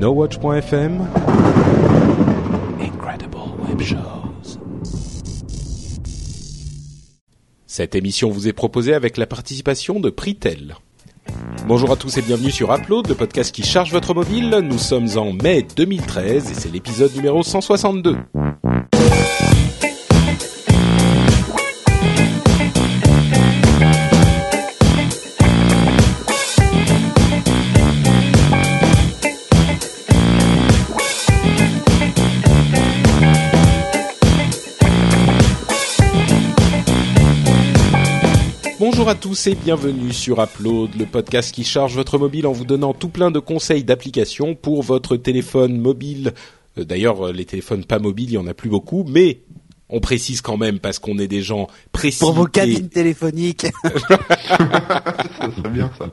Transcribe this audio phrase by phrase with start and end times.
[0.00, 1.06] NoWatch.fm
[2.80, 3.36] Incredible
[3.68, 4.58] Web Shows.
[7.66, 10.76] Cette émission vous est proposée avec la participation de Pritel.
[11.66, 14.60] Bonjour à tous et bienvenue sur Upload, le podcast qui charge votre mobile.
[14.62, 18.16] Nous sommes en mai 2013 et c'est l'épisode numéro 162.
[39.10, 42.94] À tous et bienvenue sur Upload, le podcast qui charge votre mobile en vous donnant
[42.94, 46.32] tout plein de conseils d'applications pour votre téléphone mobile.
[46.78, 49.40] Euh, D'ailleurs, euh, les téléphones pas mobiles, il y en a plus beaucoup, mais
[49.88, 52.20] on précise quand même parce qu'on est des gens précis.
[52.20, 53.66] Pour vos cabines téléphoniques.
[53.82, 56.12] Ça serait bien ça.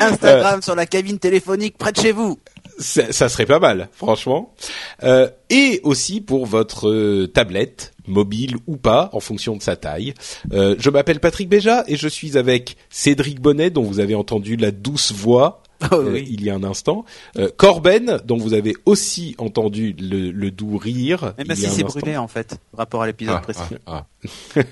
[0.00, 2.38] Instagram sur la cabine téléphonique près de chez vous.
[2.78, 4.54] Ça, ça serait pas mal, franchement.
[5.02, 10.14] Euh, et aussi pour votre euh, tablette, mobile ou pas, en fonction de sa taille.
[10.52, 14.56] Euh, je m'appelle Patrick Béja et je suis avec Cédric Bonnet, dont vous avez entendu
[14.56, 16.26] la douce voix Oh euh, oui.
[16.30, 17.04] il y a un instant.
[17.36, 21.34] Euh, Corben, dont vous avez aussi entendu le, le doux rire.
[21.36, 23.80] Même il y si c'est brûlé en fait, rapport à l'épisode Ah, précédent.
[23.86, 24.06] Ah.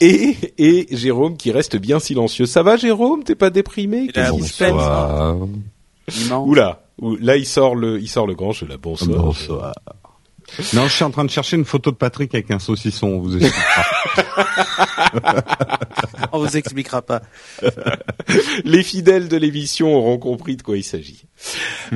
[0.00, 2.46] et, et Jérôme qui reste bien silencieux.
[2.46, 3.24] Ça va Jérôme?
[3.24, 4.08] T'es pas déprimé?
[4.08, 6.30] Qu'est-ce qui se passe?
[6.44, 8.76] Oula, ou- là il sort le, il sort le grand jeu là.
[8.76, 9.18] Bonsoir.
[9.22, 9.72] Bonsoir.
[10.72, 13.08] Non, je suis en train de chercher une photo de Patrick avec un saucisson.
[13.08, 13.84] On vous expliquera.
[16.32, 17.22] On vous expliquera pas.
[18.64, 21.24] Les fidèles de l'émission auront compris de quoi il s'agit.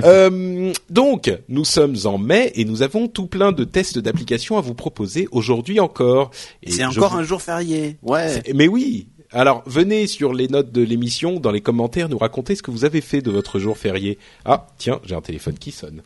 [0.04, 4.60] Euh, donc, nous sommes en mai et nous avons tout plein de tests d'applications à
[4.60, 6.30] vous proposer aujourd'hui encore.
[6.66, 7.96] C'est encore vous- un jour férié.
[8.02, 8.42] Ouais.
[8.54, 9.08] Mais oui.
[9.32, 12.84] Alors, venez sur les notes de l'émission, dans les commentaires, nous raconter ce que vous
[12.84, 14.18] avez fait de votre jour férié.
[14.44, 16.02] Ah, tiens, j'ai un téléphone qui sonne.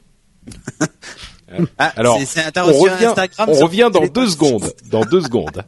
[1.78, 3.48] Ah, Alors, On revient, Instagram.
[3.48, 4.72] on revient dans deux secondes.
[4.90, 5.62] Dans deux secondes.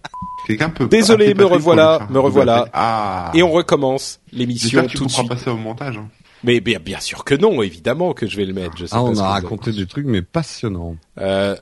[0.91, 2.69] Désolé, me revoilà, me revoilà.
[2.73, 3.31] Ah.
[3.35, 5.29] Et on recommence l'émission tout de suite.
[5.29, 5.97] passer au montage.
[5.97, 6.09] hein.
[6.43, 8.77] Mais bien, bien sûr que non, évidemment que je vais le mettre.
[8.77, 10.97] Je sais Ah, pas on a raconté des trucs mais passionnants.
[11.19, 11.55] Euh,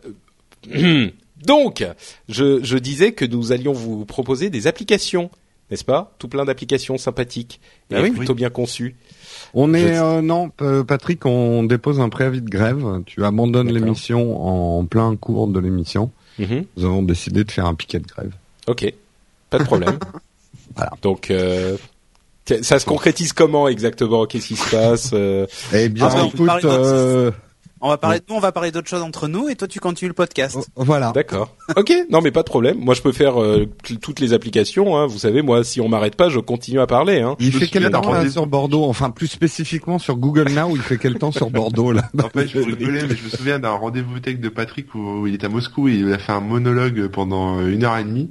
[1.44, 1.86] donc,
[2.30, 5.30] je, je disais que nous allions vous proposer des applications,
[5.70, 7.60] n'est-ce pas Tout plein d'applications sympathiques
[7.90, 8.96] et Ah oui, plutôt bien conçues.
[9.54, 12.84] On Je- est euh, non, euh, Patrick, on dépose un préavis de grève.
[13.06, 16.10] Tu abandonnes l'émission en plein cours de l'émission.
[16.38, 16.64] Mhm.
[16.76, 18.32] Nous avons décidé de faire un piquet de grève.
[18.66, 18.92] Ok,
[19.50, 19.98] pas de problème.
[20.74, 20.90] Voilà.
[21.00, 21.76] Donc, euh,
[22.60, 24.26] ça se concrétise comment exactement?
[24.26, 25.10] Qu'est-ce qui se passe?
[25.14, 27.30] Euh, Eh bien, Ah, écoute, euh,
[27.80, 30.08] On va parler, nous, on va parler d'autres choses entre nous et toi, tu continues
[30.08, 30.56] le podcast.
[30.76, 31.12] oh, voilà.
[31.12, 31.54] D'accord.
[31.76, 32.78] Ok, non mais pas de problème.
[32.78, 33.66] Moi, je peux faire euh,
[34.00, 34.96] toutes les applications.
[34.96, 35.06] Hein.
[35.06, 37.20] Vous savez, moi, si on m'arrête pas, je continue à parler.
[37.20, 37.36] Hein.
[37.38, 38.84] Il Je fait quel temps là, sur Bordeaux?
[38.84, 42.08] Enfin, plus spécifiquement sur Google Now, il fait quel temps sur Bordeaux là?
[42.22, 45.26] En fait, je rigolais, mais je me souviens d'un rendez-vous tech de Patrick où, où
[45.26, 48.30] il était à Moscou et il a fait un monologue pendant une heure et demie.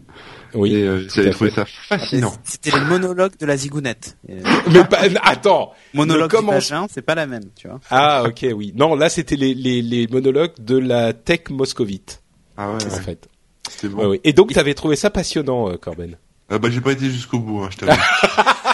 [0.55, 0.73] Oui.
[0.73, 1.61] et euh, j'avais trouvé fait.
[1.61, 2.33] ça fascinant.
[2.43, 4.17] C'était le monologue de la zigounette.
[4.29, 5.73] Euh, Mais pas, attends.
[5.93, 7.79] monologue du commence- c'est pas la même, tu vois.
[7.89, 8.73] Ah, ok, oui.
[8.75, 12.21] Non, là, c'était les, les, les monologues de la tech moscovite,
[12.57, 13.27] Ah ouais, en ouais, fait.
[13.69, 13.97] c'était bon.
[13.99, 14.21] Ouais, ouais.
[14.23, 16.17] Et donc, t'avais trouvé ça passionnant, euh, Corben.
[16.51, 18.01] Euh, bah j'ai pas été jusqu'au bout, hein, je t'avoue.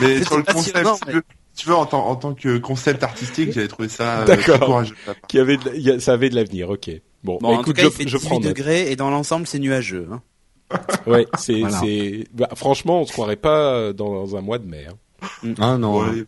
[0.00, 1.22] mais sur le concept, si tu veux,
[1.54, 4.60] si tu veux, en, tant, en tant que concept artistique, j'avais trouvé ça euh, D'accord.
[4.60, 4.94] courageux.
[5.26, 6.90] Qui avait, de ça avait de l'avenir, ok.
[7.24, 8.48] Bon, Bon, bah, en écoute, tout cas, je, il fait je 18 prends note.
[8.48, 10.06] degrés et dans l'ensemble, c'est nuageux.
[10.12, 10.22] Hein.
[11.06, 11.78] Ouais, c'est, Voilà.
[11.80, 14.86] c'est, bah, franchement, on se croirait pas euh, dans un mois de mai.
[14.88, 15.54] hein.
[15.58, 16.00] Ah non.
[16.00, 16.24] Ouais.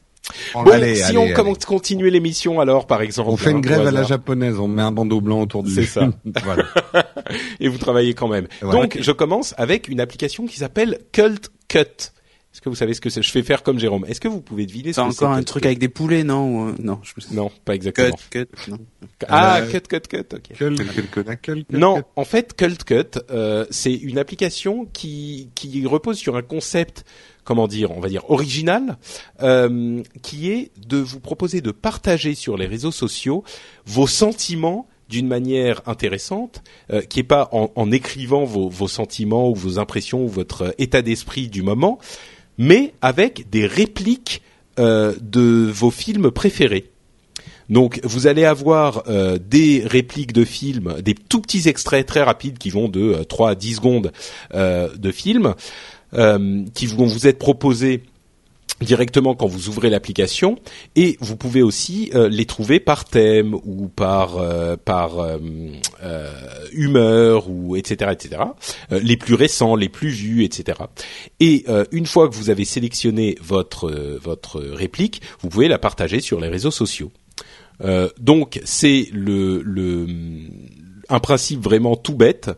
[0.55, 1.55] Bon, Bon, allez, si allez, on allez.
[1.67, 3.31] continuer l'émission, alors, par exemple.
[3.31, 5.63] On fait hein, une grève au à la japonaise, on met un bandeau blanc autour
[5.65, 6.09] du C'est ça.
[6.45, 6.65] voilà.
[7.61, 8.47] Et vous travaillez quand même.
[8.63, 12.13] Donc, je commence avec une application qui s'appelle Cult Cut.
[12.53, 13.23] Est-ce que vous savez ce que c'est?
[13.23, 14.05] Je fais faire comme Jérôme.
[14.09, 15.89] Est-ce que vous pouvez deviner ce C'est que c'est encore un truc Cut avec des
[15.89, 18.17] poulets, non ou, euh, Non, je me Non, pas Cut, exactement.
[18.29, 18.79] cut, non.
[19.29, 20.43] Ah, Euh, Cut Cut Cut, ok.
[20.59, 21.37] Quel, Quel connard.
[21.41, 26.43] quel- Non, en fait, Cult Cut, euh, c'est une application qui qui repose sur un
[26.43, 27.05] concept,
[27.45, 28.99] comment dire, on va dire original,
[29.43, 33.45] euh, qui est de vous proposer de partager sur les réseaux sociaux
[33.87, 36.63] vos sentiments d'une manière intéressante,
[36.93, 40.73] euh, qui est pas en, en écrivant vos, vos sentiments ou vos impressions ou votre
[40.79, 41.99] état d'esprit du moment,
[42.61, 44.43] mais avec des répliques
[44.79, 46.91] euh, de vos films préférés.
[47.71, 52.59] Donc vous allez avoir euh, des répliques de films, des tout petits extraits très rapides
[52.59, 54.13] qui vont de euh, 3 à 10 secondes
[54.55, 55.55] euh, de films,
[56.75, 58.03] qui vont vous être proposés
[58.85, 60.59] directement quand vous ouvrez l'application
[60.97, 65.39] et vous pouvez aussi euh, les trouver par thème ou par euh, par euh,
[66.73, 68.43] humeur ou etc etc
[68.91, 70.79] les plus récents les plus vus etc
[71.41, 73.91] et une fois que vous avez sélectionné votre
[74.23, 77.11] votre réplique vous pouvez la partager sur les réseaux sociaux.
[78.19, 80.07] Donc c'est le, le
[81.09, 82.51] un principe vraiment tout bête,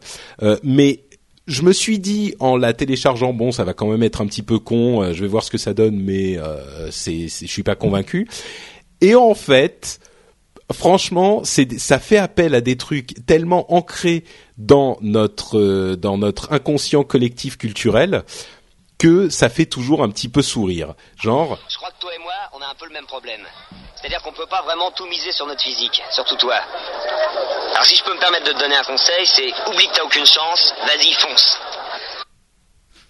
[0.62, 1.04] mais
[1.46, 4.42] je me suis dit en la téléchargeant, bon, ça va quand même être un petit
[4.42, 5.02] peu con.
[5.02, 8.28] euh, je vais voir ce que ça donne, mais euh, c'est, je suis pas convaincu.
[9.00, 9.98] Et en fait,
[10.72, 14.24] franchement, c'est, ça fait appel à des trucs tellement ancrés
[14.58, 18.22] dans notre euh, dans notre inconscient collectif culturel
[19.02, 20.94] que ça fait toujours un petit peu sourire.
[21.20, 23.44] Genre, Je crois que toi et moi, on a un peu le même problème.
[23.96, 26.54] C'est-à-dire qu'on peut pas vraiment tout miser sur notre physique, surtout toi.
[27.72, 30.04] Alors si je peux me permettre de te donner un conseil, c'est oublie que t'as
[30.04, 31.58] aucune chance, vas-y, fonce.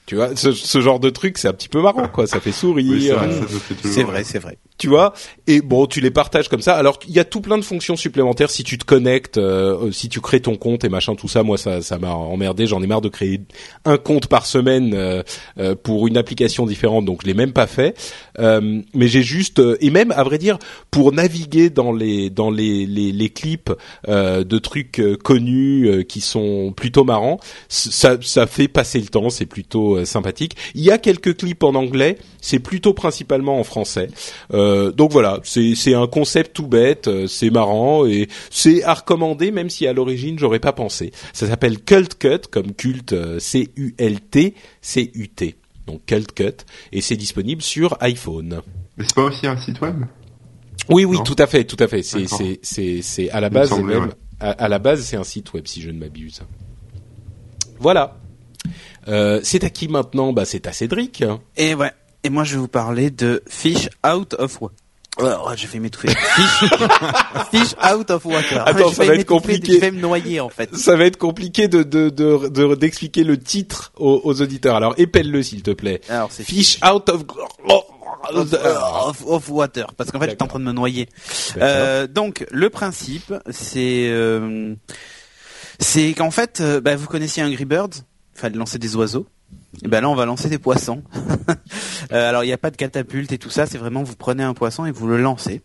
[0.06, 2.26] Tu vois, ce, ce genre de truc, c'est un petit peu marrant, quoi.
[2.26, 2.93] Ça fait sourire.
[2.93, 4.58] Oui, c'est vrai, euh, toujours C'est vrai, c'est vrai.
[4.78, 5.12] tu vois
[5.46, 6.75] et bon tu les partages comme ça.
[6.75, 10.08] Alors il y a tout plein de fonctions supplémentaires si tu te connectes euh, si
[10.08, 11.43] tu crées ton compte et machin tout ça.
[11.44, 12.66] Moi ça ça m'a emmerdé.
[12.66, 13.40] J'en ai marre de créer
[13.84, 15.22] un compte par semaine euh,
[15.58, 17.04] euh, pour une application différente.
[17.04, 17.96] Donc je l'ai même pas fait.
[18.40, 20.58] Euh, mais j'ai juste euh, et même à vrai dire
[20.90, 23.70] pour naviguer dans les dans les les, les clips
[24.08, 27.38] euh, de trucs connus euh, qui sont plutôt marrants
[27.69, 29.31] ça ça fait passer le temps.
[29.31, 33.64] C'est plutôt euh, sympathique il y a quelques clips en anglais c'est plutôt principalement en
[33.64, 34.08] français
[34.52, 39.50] euh, donc voilà, c'est un concept tout bête, euh, c'est marrant et c'est à recommander
[39.50, 41.12] même si à l'origine j'aurais pas pensé.
[41.32, 45.56] Ça s'appelle Cult Cut comme culte C U L T C U T.
[45.86, 48.62] Donc Cult Cut et c'est disponible sur iPhone.
[48.96, 50.04] Mais c'est pas aussi un site web?
[50.88, 51.22] Oui oui, Non.
[51.24, 52.02] tout à fait, tout à fait.
[52.02, 52.60] C'est
[53.02, 54.14] c'est à la base semblait, même ouais.
[54.40, 56.42] à, à la base c'est un site web si je ne m'abuse.
[57.78, 58.18] Voilà.
[59.08, 61.25] Euh, c'est à qui maintenant Bah c'est à Cédric.
[61.56, 61.93] Et ouais.
[62.25, 64.76] Et moi, je vais vous parler de Fish Out of Water.
[65.19, 66.08] Oh, j'ai fait m'étouffer.
[66.08, 66.70] Fish,
[67.50, 68.66] Fish Out of Water.
[68.66, 69.75] Attends, ça va être compliqué.
[69.75, 70.75] Je vais me noyer, en fait.
[70.76, 74.76] Ça va être compliqué de de de de- d'expliquer le titre aux, aux auditeurs.
[74.76, 76.00] Alors épelle-le s'il te plaît.
[76.08, 77.25] Alors, c'est Fish out of
[78.32, 81.08] of, of- of water parce qu'en fait j'étais en train de me noyer.
[81.58, 84.75] Euh, donc le principe c'est euh,
[85.81, 88.04] c'est qu'en fait euh, bah, vous connaissiez Angry Birds,
[88.34, 89.26] fallait lancer des oiseaux.
[89.82, 91.02] Et ben là on va lancer des poissons.
[92.11, 94.43] Euh, alors il n'y a pas de catapulte et tout ça, c'est vraiment vous prenez
[94.43, 95.62] un poisson et vous le lancez.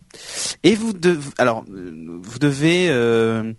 [0.64, 3.52] Et vous devez alors euh, vous devez euh,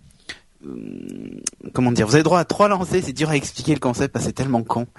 [1.75, 4.25] comment dire, vous avez droit à trois lancers, c'est dur à expliquer le concept parce
[4.25, 4.87] que c'est tellement con.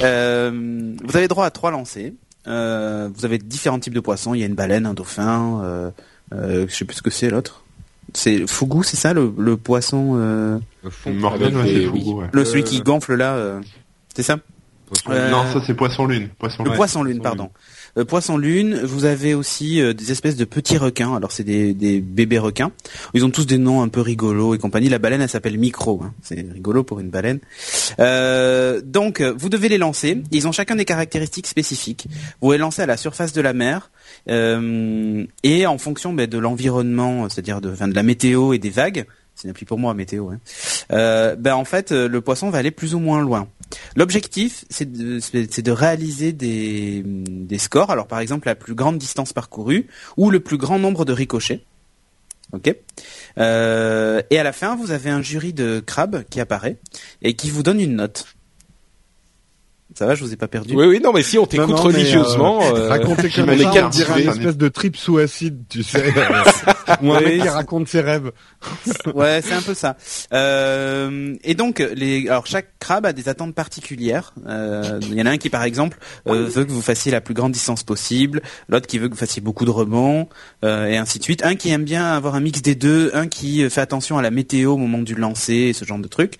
[0.00, 2.12] Euh, vous avez droit à trois lancers.
[2.46, 4.34] Vous avez différents types de poissons.
[4.34, 5.92] Il y a une baleine, un dauphin.
[6.32, 7.62] Je sais plus ce que c'est l'autre.
[8.14, 11.10] C'est fougou, c'est ça le, le poisson, euh, Le fond.
[11.12, 12.26] Ouais, c'est ouais.
[12.32, 13.34] le celui qui gonfle là.
[13.34, 13.60] euh,
[14.14, 14.38] c'est ça
[15.08, 16.28] Euh, Non, ça c'est Poisson Lune.
[16.38, 16.76] Poisson Le Lune.
[16.76, 17.50] poisson lune, pardon.
[17.96, 18.80] Euh, poisson lune.
[18.84, 21.14] Vous avez aussi euh, des espèces de petits requins.
[21.14, 22.72] Alors c'est des, bébés requins.
[23.14, 24.88] Ils ont tous des noms un peu rigolos et compagnie.
[24.88, 26.02] La baleine, elle s'appelle Micro.
[26.02, 26.12] hein.
[26.22, 27.40] C'est rigolo pour une baleine.
[27.98, 30.22] Euh, donc vous devez les lancer.
[30.30, 32.06] Ils ont chacun des caractéristiques spécifiques.
[32.40, 33.90] Vous les lancez à la surface de la mer
[34.26, 39.06] et en fonction ben, de l'environnement, c'est-à-dire de, de la météo et des vagues.
[39.38, 40.30] C'est n'applique pour moi météo.
[40.30, 40.40] Hein.
[40.90, 43.46] Euh, ben en fait, euh, le poisson va aller plus ou moins loin.
[43.94, 47.90] L'objectif, c'est de, c'est de réaliser des, des scores.
[47.90, 49.86] Alors, par exemple, la plus grande distance parcourue
[50.16, 51.64] ou le plus grand nombre de ricochets.
[52.52, 52.74] Ok.
[53.38, 56.78] Euh, et à la fin, vous avez un jury de crabes qui apparaît
[57.22, 58.26] et qui vous donne une note.
[59.98, 60.76] Ça va, je vous ai pas perdu.
[60.76, 63.74] Oui, oui, non, mais si on t'écoute religieusement, euh, Raconter comme on est ça, on
[63.74, 64.04] captivé.
[64.04, 66.14] dirait une espèce de trip sous acide, tu sais.
[67.02, 68.30] Ou un mec qui raconte ses rêves.
[69.12, 69.96] Ouais, c'est un peu ça.
[70.32, 74.34] Euh, et donc, les, alors chaque crabe a des attentes particulières.
[74.46, 77.20] Euh, Il y en a un qui, par exemple, euh, veut que vous fassiez la
[77.20, 80.28] plus grande distance possible, l'autre qui veut que vous fassiez beaucoup de rebonds,
[80.64, 81.44] euh, et ainsi de suite.
[81.44, 84.22] Un qui aime bien avoir un mix des deux, un qui euh, fait attention à
[84.22, 86.34] la météo au moment du lancer, ce genre de trucs.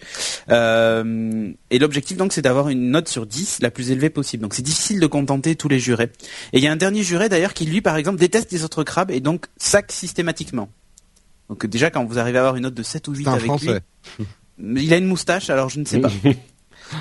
[0.48, 4.42] Euh, et l'objectif donc, c'est d'avoir une note sur 10 la plus élevée possible.
[4.42, 6.10] Donc, c'est difficile de contenter tous les jurés.
[6.52, 8.84] Et il y a un dernier juré d'ailleurs qui, lui, par exemple, déteste les autres
[8.84, 10.68] crabes et donc sac systématiquement.
[11.48, 13.32] Donc déjà quand vous arrivez à avoir une note de 7 ou 8 C'est un
[13.32, 13.80] avec français.
[14.58, 16.10] lui, il a une moustache alors je ne sais pas.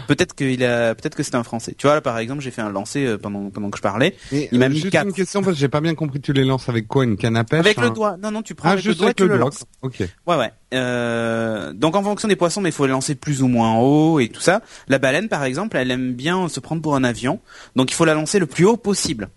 [0.08, 1.76] peut-être qu'il a peut-être que c'est un français.
[1.78, 4.16] Tu vois là par exemple, j'ai fait un lancer euh, pendant pendant que je parlais
[4.32, 5.08] Et, Il m'a euh, mis juste quatre.
[5.08, 6.20] une question parce que j'ai pas bien compris.
[6.22, 8.18] Tu les lances avec quoi Une canne à pêche avec le doigt.
[8.22, 9.64] Non non, tu prends Ah, avec le doigt et avec tu le lances.
[9.82, 10.00] Ok.
[10.26, 10.52] Ouais ouais.
[10.74, 14.20] Euh, donc en fonction des poissons, mais il faut les lancer plus ou moins haut
[14.20, 14.62] et tout ça.
[14.88, 17.40] La baleine par exemple, elle aime bien se prendre pour un avion,
[17.76, 19.30] donc il faut la lancer le plus haut possible.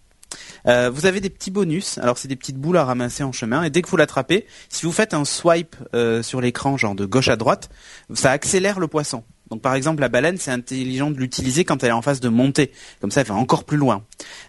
[0.66, 1.98] Euh, vous avez des petits bonus.
[1.98, 4.86] Alors c'est des petites boules à ramasser en chemin et dès que vous l'attrapez, si
[4.86, 7.70] vous faites un swipe euh, sur l'écran, genre de gauche à droite,
[8.14, 9.24] ça accélère le poisson.
[9.50, 12.28] Donc par exemple la baleine, c'est intelligent de l'utiliser quand elle est en phase de
[12.28, 12.70] montée.
[13.00, 14.04] Comme ça, elle va encore plus loin.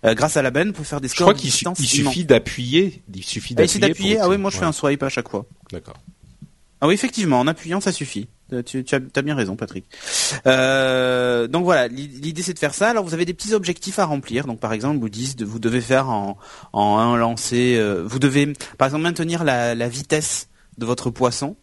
[0.05, 1.65] Euh, grâce à la baleine, vous pouvez faire des je scores crois de qu'il su-
[1.75, 3.01] suffit d'appuyer.
[3.13, 4.20] Il suffit Ah, ici d'appuyer.
[4.20, 5.46] Ah oui, moi je fais ouais, un swipe à chaque fois.
[5.72, 5.98] D'accord.
[6.84, 8.27] Ah oui, effectivement, en appuyant, ça suffit.
[8.53, 9.86] Euh, Tu, tu as, bien raison, Patrick.
[10.48, 12.89] Euh, donc voilà, l'i- l'idée c'est de faire ça.
[12.89, 14.46] Alors vous avez des petits objectifs à remplir.
[14.46, 16.38] Donc par exemple, vous dites, vous devez faire en,
[16.74, 21.55] en un lancer, euh, vous devez, par exemple, maintenir la, la vitesse de votre poisson.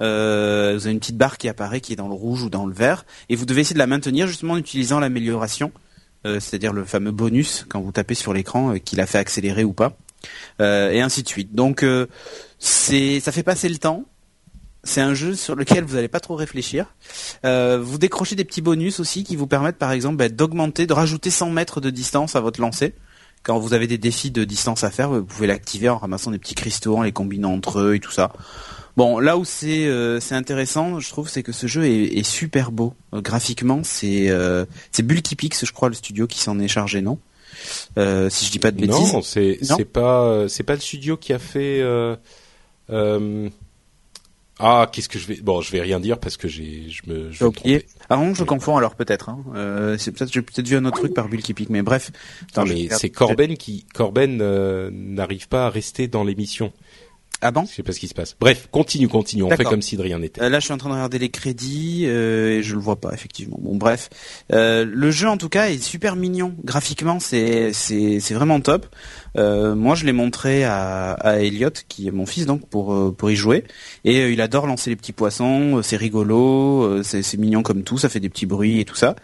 [0.00, 2.66] Euh, vous avez une petite barre qui apparaît, qui est dans le rouge ou dans
[2.66, 5.72] le vert, et vous devez essayer de la maintenir justement en utilisant l'amélioration,
[6.26, 9.64] euh, c'est-à-dire le fameux bonus quand vous tapez sur l'écran euh, qui l'a fait accélérer
[9.64, 9.96] ou pas,
[10.60, 11.54] euh, et ainsi de suite.
[11.54, 12.06] Donc euh,
[12.58, 14.04] c'est, ça fait passer le temps.
[14.82, 16.94] C'est un jeu sur lequel vous n'allez pas trop réfléchir.
[17.44, 21.28] Vous décrochez des petits bonus aussi qui vous permettent par exemple bah, d'augmenter, de rajouter
[21.28, 22.94] 100 mètres de distance à votre lancer.
[23.42, 26.38] Quand vous avez des défis de distance à faire, vous pouvez l'activer en ramassant des
[26.38, 28.32] petits cristaux, en les combinant entre eux et tout ça.
[28.96, 32.22] Bon, là où c'est euh, c'est intéressant, je trouve, c'est que ce jeu est, est
[32.22, 32.94] super beau.
[33.14, 37.18] Euh, graphiquement, c'est euh, c'est je crois, le studio qui s'en est chargé, non?
[37.98, 39.12] Euh, Si je dis pas de bêtises.
[39.12, 41.82] Non, c'est c'est pas c'est pas le studio qui a fait.
[44.62, 47.32] ah, qu'est-ce que je vais Bon, je vais rien dire parce que j'ai je me
[47.32, 47.50] je me.
[48.10, 49.30] Ah non, je confonds alors peut-être.
[49.30, 49.42] Hein.
[49.54, 52.10] Euh, c'est peut-être j'ai peut-être vu un autre truc par Bulkypix, mais bref.
[52.12, 56.72] Non, Attends, je mais c'est Corben qui Corben euh, n'arrive pas à rester dans l'émission.
[57.42, 58.36] Ah bon Je sais pas ce qui se passe.
[58.38, 59.42] Bref, continue, continue.
[59.44, 60.42] On fait comme si de rien n'était.
[60.42, 62.96] Euh, Là, je suis en train de regarder les crédits euh, et je le vois
[63.00, 63.58] pas effectivement.
[63.60, 64.10] Bon, bref,
[64.52, 66.54] Euh, le jeu en tout cas est super mignon.
[66.64, 68.86] Graphiquement, c'est c'est c'est vraiment top.
[69.36, 73.14] Euh, moi, je l'ai montré à, à Elliot, qui est mon fils, donc pour euh,
[73.16, 73.64] pour y jouer.
[74.04, 75.78] Et euh, il adore lancer les petits poissons.
[75.78, 77.98] euh, C'est rigolo, c'est c'est mignon comme tout.
[77.98, 79.14] Ça fait des petits bruits et tout ça.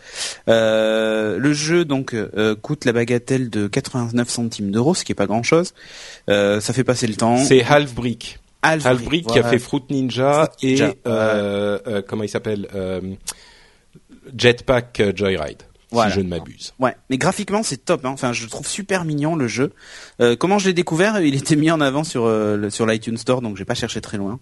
[0.48, 5.16] Euh, le jeu donc euh, coûte la bagatelle de 89 centimes d'euros, ce qui est
[5.16, 5.74] pas grand chose.
[6.28, 7.36] ça fait passer le temps.
[7.38, 8.38] C'est Half Brick.
[8.62, 12.28] Half Half Brick qui a fait Fruit Ninja Fruit Ninja, et euh, euh, comment il
[12.28, 13.00] s'appelle euh,
[14.36, 15.62] Jetpack Joyride.
[15.92, 16.10] Voilà.
[16.10, 16.74] Si je ne m'abuse.
[16.80, 18.04] Ouais, mais graphiquement c'est top.
[18.04, 18.10] Hein.
[18.10, 19.72] Enfin, je le trouve super mignon le jeu.
[20.20, 21.20] Euh, comment je l'ai découvert?
[21.20, 24.00] Il était mis en avant sur euh, le- sur l'iTunes Store, donc j'ai pas cherché
[24.00, 24.40] très loin.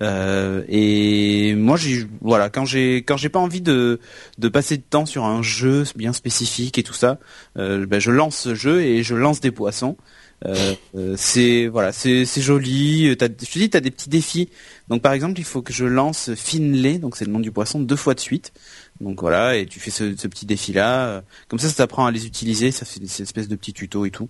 [0.00, 3.98] Euh, et moi, j'ai voilà, quand j'ai quand j'ai pas envie de
[4.38, 7.18] de passer de temps sur un jeu bien spécifique et tout ça,
[7.58, 9.96] euh, ben, je lance ce jeu et je lance des poissons.
[10.46, 13.16] Euh, euh, c'est voilà, c'est joli.
[13.18, 14.48] T'as- Je te dis, t'as des petits défis.
[14.88, 17.80] Donc par exemple, il faut que je lance Finlay, donc c'est le nom du poisson,
[17.80, 18.52] deux fois de suite.
[19.00, 21.22] Donc voilà, et tu fais ce, petit défi-là.
[21.48, 22.70] Comme ça, ça t'apprend à les utiliser.
[22.70, 24.28] Ça fait des espèces de petits tutos et tout.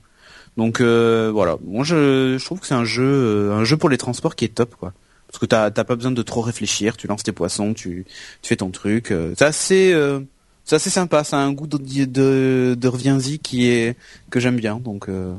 [0.57, 3.99] Donc euh, voilà, moi je, trouve que c'est un jeu, euh, un jeu pour les
[3.99, 4.93] transports qui est top, quoi.
[5.29, 6.97] Parce que t'as pas besoin de trop réfléchir.
[6.97, 8.07] Tu lances tes poissons, tu,
[8.43, 9.11] tu fais ton truc.
[9.13, 10.21] euh, c'est assez, euh,
[10.65, 11.23] c'est assez sympa.
[11.23, 13.97] Ça a un goût de de, de reviens-y qui est
[14.31, 14.81] que j'aime bien.
[14.81, 15.35] Donc euh,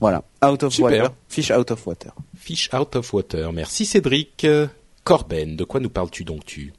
[0.00, 1.02] voilà, out of Super.
[1.02, 2.12] water, fish out of water.
[2.40, 3.52] Fish Out of Water.
[3.52, 4.46] Merci Cédric.
[5.04, 6.72] Corben, de quoi nous parles-tu donc tu?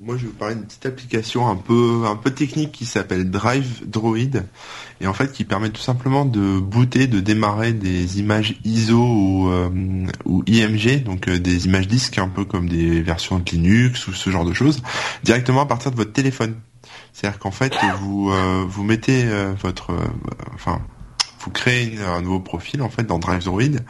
[0.00, 3.30] Moi, je vais vous parler d'une petite application un peu, un peu technique qui s'appelle
[3.30, 4.44] Drive Droid
[5.00, 9.50] et en fait qui permet tout simplement de booter, de démarrer des images ISO ou,
[9.50, 9.70] euh,
[10.26, 14.12] ou IMG, donc euh, des images disques un peu comme des versions de Linux ou
[14.12, 14.82] ce genre de choses,
[15.22, 16.56] directement à partir de votre téléphone.
[17.14, 20.04] C'est-à-dire qu'en fait vous euh, vous mettez euh, votre, euh,
[20.54, 20.82] enfin
[21.44, 23.80] vous créez un nouveau profil en fait dans Drive Droid,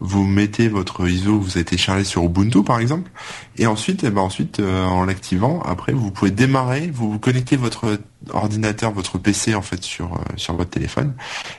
[0.00, 3.10] vous mettez votre ISO que vous avez téléchargé sur Ubuntu par exemple,
[3.58, 7.56] et ensuite, eh ben ensuite, euh, en l'activant, après, vous pouvez démarrer, vous, vous connectez
[7.56, 7.98] votre
[8.32, 11.14] ordinateur, votre PC en fait sur euh, sur votre téléphone,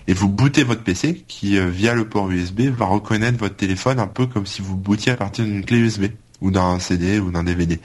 [0.07, 3.99] et vous bootez votre PC qui euh, via le port USB va reconnaître votre téléphone
[3.99, 6.05] un peu comme si vous bootiez à partir d'une clé USB
[6.41, 7.79] ou d'un CD ou d'un DVD.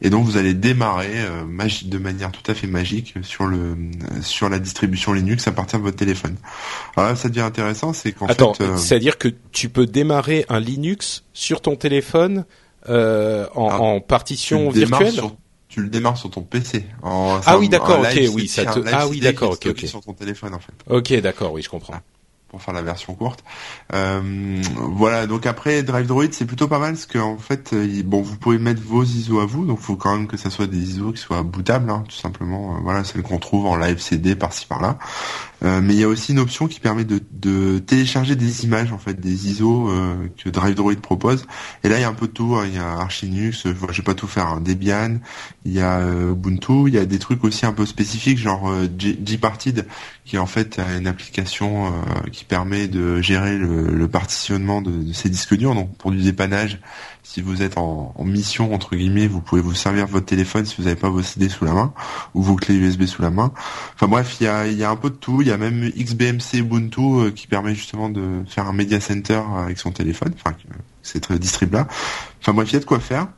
[0.00, 1.42] Et donc vous allez démarrer euh,
[1.84, 3.76] de manière tout à fait magique sur le
[4.22, 6.36] sur la distribution Linux à partir de votre téléphone.
[6.96, 10.44] Alors là, ça devient intéressant, c'est qu'en Attends, fait, euh, c'est-à-dire que tu peux démarrer
[10.48, 12.44] un Linux sur ton téléphone
[12.88, 15.36] euh, en, Ah, en partition virtuelle sur-
[15.68, 16.84] tu le démarres sur ton PC.
[17.02, 19.86] En- Ah oui, d'accord, ok, oui, ça te- ah oui, d'accord, ok, ok.
[19.86, 20.72] Sur ton téléphone en fait.
[20.90, 21.94] Ok, d'accord, oui, je comprends.
[22.52, 23.42] Pour faire la version courte.
[23.94, 28.02] Euh, voilà, donc après Drive Droid c'est plutôt pas mal parce que en fait, euh,
[28.04, 30.66] bon, vous pouvez mettre vos ISO à vous, donc faut quand même que ça soit
[30.66, 32.76] des ISO qui soient bootables, hein, tout simplement.
[32.76, 34.98] Euh, voilà, celles qu'on trouve en live CD par-ci par-là.
[35.64, 38.92] Euh, mais il y a aussi une option qui permet de, de télécharger des images
[38.92, 41.46] en fait, des ISO euh, que Drive Droid propose.
[41.84, 42.56] Et là il y a un peu de tout.
[42.56, 42.64] hein.
[42.66, 44.48] Il y a Arch Linux, euh, je vais pas tout faire.
[44.48, 45.18] hein, Debian,
[45.64, 48.68] il y a euh, Ubuntu, il y a des trucs aussi un peu spécifiques genre
[48.70, 49.86] euh, Gparted
[50.24, 51.92] qui est en fait une application
[52.30, 55.74] qui permet de gérer le, le partitionnement de, de ces disques durs.
[55.74, 56.80] Donc pour du dépannage,
[57.24, 60.74] si vous êtes en, en mission entre guillemets, vous pouvez vous servir votre téléphone si
[60.78, 61.92] vous n'avez pas vos CD sous la main
[62.34, 63.52] ou vos clés USB sous la main.
[63.94, 65.40] Enfin bref, il y a, y a un peu de tout.
[65.40, 69.40] Il y a même XBMC Ubuntu euh, qui permet justement de faire un media center
[69.56, 70.32] avec son téléphone.
[70.44, 71.86] Enfin, euh, cette distrib là.
[72.40, 73.28] Enfin bref, il y a de quoi faire.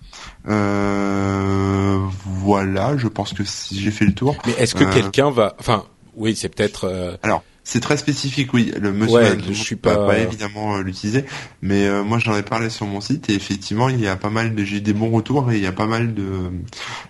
[0.48, 4.36] Euh, voilà, je pense que si j'ai fait le tour.
[4.46, 5.54] Mais est-ce que Euh, quelqu'un va...
[5.58, 5.84] Enfin,
[6.16, 6.84] oui, c'est peut-être...
[6.84, 8.72] euh, Alors, C'est très spécifique, oui.
[8.78, 11.24] Le monsieur Ouais, je suis peut pas- évidemment euh, l'utiliser,
[11.62, 14.28] mais euh, moi j'en ai parlé sur mon site et effectivement il y a pas
[14.28, 16.24] mal de j'ai des bons retours et il y a pas mal de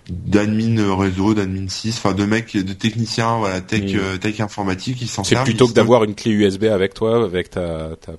[0.08, 3.96] d'admin réseau, d'admin 6, enfin de mecs, de techniciens, voilà tech Mm.
[3.99, 5.44] euh, tech informatique qui s'en C'est servent.
[5.44, 8.12] plutôt ils que d'avoir une clé USB avec toi, avec ta, ta,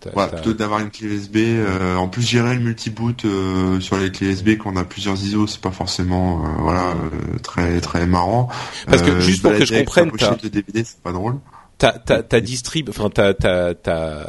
[0.00, 1.36] ta- Voilà, ta- plutôt d'avoir une clé USB.
[1.38, 5.14] euh, en plus, gérer le multi-boot euh, sur les clés USB quand on a plusieurs
[5.14, 8.48] ISO, c'est pas forcément euh, voilà euh, très très marrant.
[8.86, 11.36] Parce que, Euh, juste pour que je comprenne, de DVD, c'est pas drôle.
[11.82, 14.28] Ta, ta, ta distrib, enfin ta, ta, ta,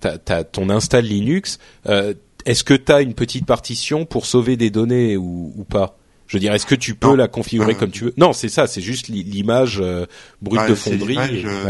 [0.00, 1.58] ta, ta- ton install Linux.
[1.88, 2.12] euh,
[2.44, 5.96] est-ce que tu as une petite partition pour sauver des données ou, ou pas?
[6.26, 7.14] Je veux dire, est-ce que tu peux Non.
[7.14, 8.14] la configurer Euh, comme tu veux?
[8.18, 10.04] Non, c'est ça, c'est juste li- l'image euh,
[10.42, 11.16] brute Ouais, de fonderie.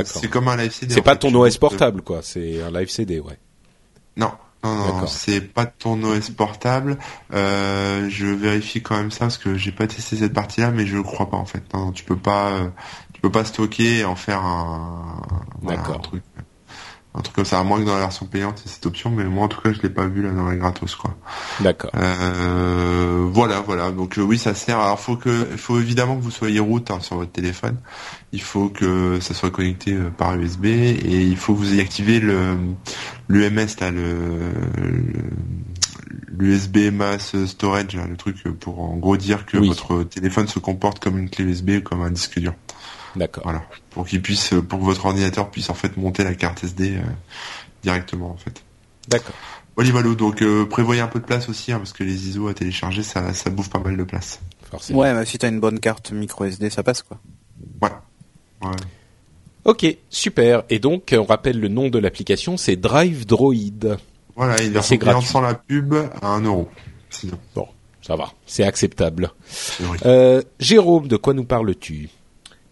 [0.06, 0.92] C'est comme un live CD.
[0.92, 2.18] C'est pas fait, ton OS portable, quoi.
[2.22, 3.38] C'est un live CD, ouais.
[4.16, 4.32] Non,
[4.64, 6.98] non, non, c'est pas ton OS portable.
[7.32, 10.98] Euh, je vérifie quand même ça parce que j'ai pas testé cette partie-là, mais je
[10.98, 11.62] crois pas en fait.
[11.74, 12.68] Non, tu peux pas, euh,
[13.22, 15.22] peux pas stocker et en faire un,
[15.62, 16.22] voilà, un truc,
[17.14, 17.60] un truc comme ça.
[17.60, 19.48] À moins que dans la version payante, il y ait cette option, mais moi en
[19.48, 21.14] tout cas, je l'ai pas vu là dans la gratos quoi.
[21.60, 21.90] D'accord.
[21.94, 23.92] Euh, voilà, voilà.
[23.92, 24.78] Donc euh, oui, ça sert.
[24.80, 27.76] Alors faut que, faut évidemment que vous soyez route hein, sur votre téléphone.
[28.32, 31.82] Il faut que ça soit connecté euh, par USB et il faut que vous ayez
[31.82, 32.56] activé le
[33.28, 34.52] l'UMS là, le
[36.38, 39.68] l'USB mass storage, là, le truc pour en gros dire que Oui.
[39.68, 42.54] votre téléphone se comporte comme une clé USB, comme un disque dur.
[43.16, 43.44] D'accord.
[43.44, 46.96] Voilà, pour qu'il puisse, pour que votre ordinateur puisse en fait monter la carte SD
[46.96, 47.00] euh,
[47.82, 48.62] directement en fait.
[49.08, 49.34] D'accord.
[49.76, 50.14] Voilà.
[50.14, 53.02] donc euh, prévoyez un peu de place aussi, hein, parce que les ISO à télécharger,
[53.02, 54.40] ça, ça bouffe pas mal de place.
[54.70, 55.00] Forcément.
[55.00, 57.18] Ouais, mais si t'as une bonne carte micro SD, ça passe quoi.
[57.80, 58.02] Voilà.
[58.62, 58.70] Ouais.
[59.64, 60.64] Ok, super.
[60.70, 63.98] Et donc, on rappelle le nom de l'application, c'est Drive Droid.
[64.34, 65.28] Voilà, version payante gratuit.
[65.28, 66.68] sans la pub à 1 euro.
[67.10, 67.68] Sinon, Bon,
[68.00, 69.30] ça va, c'est acceptable.
[70.06, 72.08] Euh, Jérôme, de quoi nous parles-tu?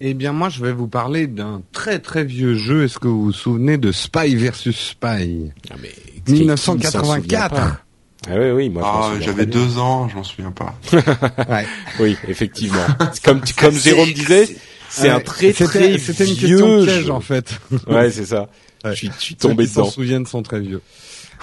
[0.00, 2.84] Eh bien, moi, je vais vous parler d'un très très vieux jeu.
[2.84, 5.50] Est-ce que vous vous souvenez de Spy versus Spy?
[5.70, 5.90] Ah, mais,
[6.24, 7.50] qui- qui ne s'en souvient 1984.
[7.54, 7.80] pas
[8.28, 10.74] Ah oui, oui, moi Ah, j'avais deux ans, je m'en souviens pas.
[11.50, 11.66] Ouais.
[12.00, 12.78] Oui, effectivement.
[13.24, 14.48] comme comme Jérôme disait,
[14.88, 17.10] c'est un très c'était- très C'était une vieux question piège jeu.
[17.12, 17.60] en fait.
[17.86, 18.48] Ouais, c'est ça.
[18.84, 18.92] Ouais.
[18.92, 19.90] Je suis, je suis Ceux tombé qui s'en dedans.
[19.90, 20.80] souviennent sont très vieux.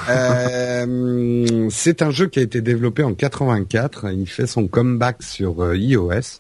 [0.10, 4.08] Euh, c'est un jeu qui a été développé en 84.
[4.14, 6.40] Il fait son comeback sur euh, iOS.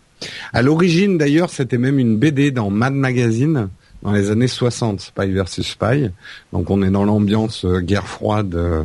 [0.53, 3.69] À l'origine, d'ailleurs, c'était même une BD dans Mad Magazine
[4.03, 6.10] dans les années 60, Spy versus Spy.
[6.53, 8.84] Donc, on est dans l'ambiance euh, guerre froide euh,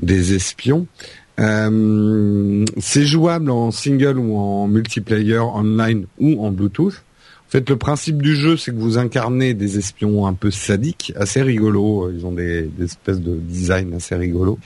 [0.00, 0.86] des espions.
[1.38, 7.02] Euh, c'est jouable en single ou en multiplayer online ou en Bluetooth.
[7.50, 11.12] En fait, le principe du jeu, c'est que vous incarnez des espions un peu sadiques,
[11.16, 12.08] assez rigolos.
[12.12, 14.60] Ils ont des, espèces de design assez rigolos.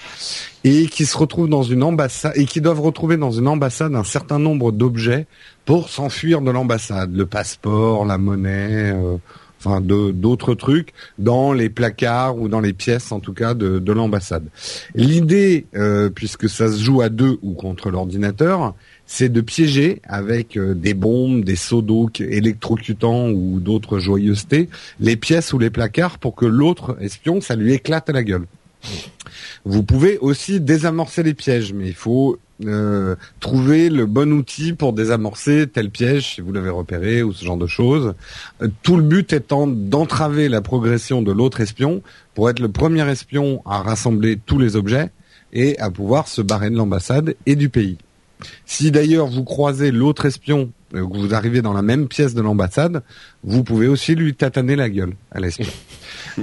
[0.65, 4.05] Et qui se retrouvent dans une ambassade, et qui doivent retrouver dans une ambassade un
[4.05, 5.27] certain nombre d'objets
[5.65, 7.17] pour s'enfuir de l'ambassade.
[7.17, 9.17] Le passeport, la monnaie, euh,
[9.61, 13.93] enfin d'autres trucs, dans les placards ou dans les pièces, en tout cas, de, de
[13.95, 14.45] l'ambassade.
[14.95, 18.75] L'idée, euh, puisque ça se joue à deux ou contre l'ordinateur,
[19.07, 24.69] c'est de piéger avec euh, des bombes, des seaux d'eau électrocutants ou d'autres joyeusetés,
[25.01, 28.47] les pièces ou les placards pour que l'autre espion, ça lui éclate à la gueule.
[29.65, 34.93] Vous pouvez aussi désamorcer les pièges, mais il faut euh, trouver le bon outil pour
[34.93, 38.15] désamorcer tel piège si vous l'avez repéré ou ce genre de choses.
[38.63, 42.03] Euh, tout le but étant d'entraver la progression de l'autre espion
[42.35, 45.11] pour être le premier espion à rassembler tous les objets
[45.53, 47.99] et à pouvoir se barrer de l'ambassade et du pays.
[48.67, 52.43] Si d'ailleurs vous croisez l'autre espion, euh, que vous arrivez dans la même pièce de
[52.43, 53.03] l'ambassade,
[53.43, 55.67] vous pouvez aussi lui tataner la gueule à l'espion.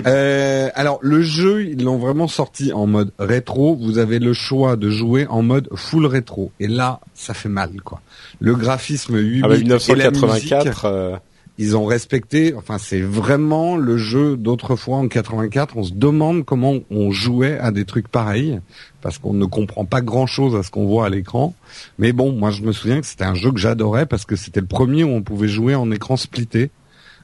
[0.08, 3.75] Euh, alors le jeu, ils l'ont vraiment sorti en mode rétro.
[3.75, 6.51] Vous avez le choix de jouer en mode full rétro.
[6.62, 8.01] Et là, ça fait mal, quoi.
[8.39, 10.86] Le graphisme 8 Ah bah, bits et la musique, 1984.
[10.86, 11.17] euh,
[11.62, 12.56] ils ont respecté.
[12.56, 15.78] Enfin, c'est vraiment le jeu d'autrefois en 84.
[15.78, 18.60] On se demande comment on jouait à des trucs pareils
[19.02, 21.54] parce qu'on ne comprend pas grand chose à ce qu'on voit à l'écran.
[22.00, 24.60] Mais bon, moi je me souviens que c'était un jeu que j'adorais parce que c'était
[24.60, 26.71] le premier où on pouvait jouer en écran splitté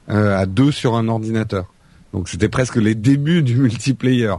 [0.09, 1.65] euh, à deux sur un ordinateur.
[2.13, 4.35] Donc c'était presque les débuts du multiplayer.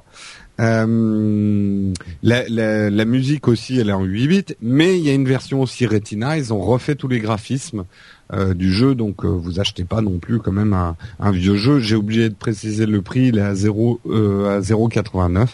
[0.60, 5.12] Euh, la, la, la musique aussi, elle est en 8 bits, mais il y a
[5.12, 6.38] une version aussi Retina.
[6.38, 7.84] Ils ont refait tous les graphismes
[8.32, 11.56] euh, du jeu, donc euh, vous achetez pas non plus quand même un, un vieux
[11.56, 11.78] jeu.
[11.78, 15.48] J'ai oublié de préciser le prix, il est à 0 euh, à 0,89.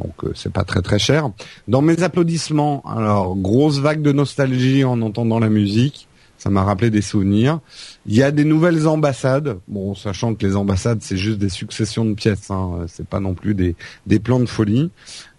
[0.00, 1.30] Donc euh, c'est pas très très cher.
[1.68, 6.08] Dans mes applaudissements, alors grosse vague de nostalgie en entendant la musique.
[6.38, 7.60] Ça m'a rappelé des souvenirs.
[8.06, 9.58] Il y a des nouvelles ambassades.
[9.68, 12.50] Bon, sachant que les ambassades, c'est juste des successions de pièces.
[12.50, 12.86] Hein.
[12.88, 14.90] C'est pas non plus des, des plans de folie.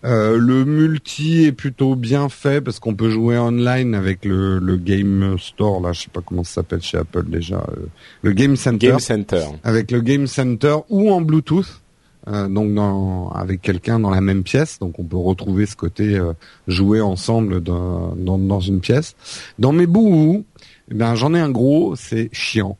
[0.03, 4.77] Euh, le multi est plutôt bien fait parce qu'on peut jouer online avec le, le
[4.77, 5.79] Game Store.
[5.79, 7.57] Là, je sais pas comment ça s'appelle chez Apple déjà.
[7.57, 7.85] Euh,
[8.23, 8.87] le Game Center.
[8.87, 9.45] Game Center.
[9.63, 11.81] Avec le Game Center ou en Bluetooth.
[12.27, 16.15] Euh, donc dans, avec quelqu'un dans la même pièce, donc on peut retrouver ce côté
[16.15, 16.33] euh,
[16.67, 19.15] jouer ensemble dans, dans, dans, une pièce.
[19.57, 20.45] Dans mes bouts,
[20.91, 22.77] eh ben j'en ai un gros, c'est chiant.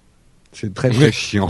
[0.53, 1.49] C'est très très chiant.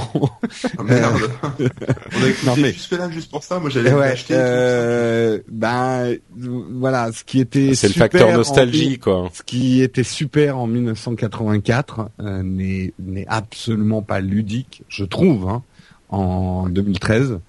[0.78, 1.22] Ah, merde.
[1.60, 3.60] On a écouté jusque là juste pour ça.
[3.60, 4.36] Moi j'allais ouais, acheter.
[4.38, 9.30] Euh, ben voilà, ce qui était c'est le facteur nostalgie en, quoi.
[9.34, 15.64] Ce qui était super en 1984 euh, n'est n'est absolument pas ludique, je trouve, hein,
[16.10, 17.40] en 2013.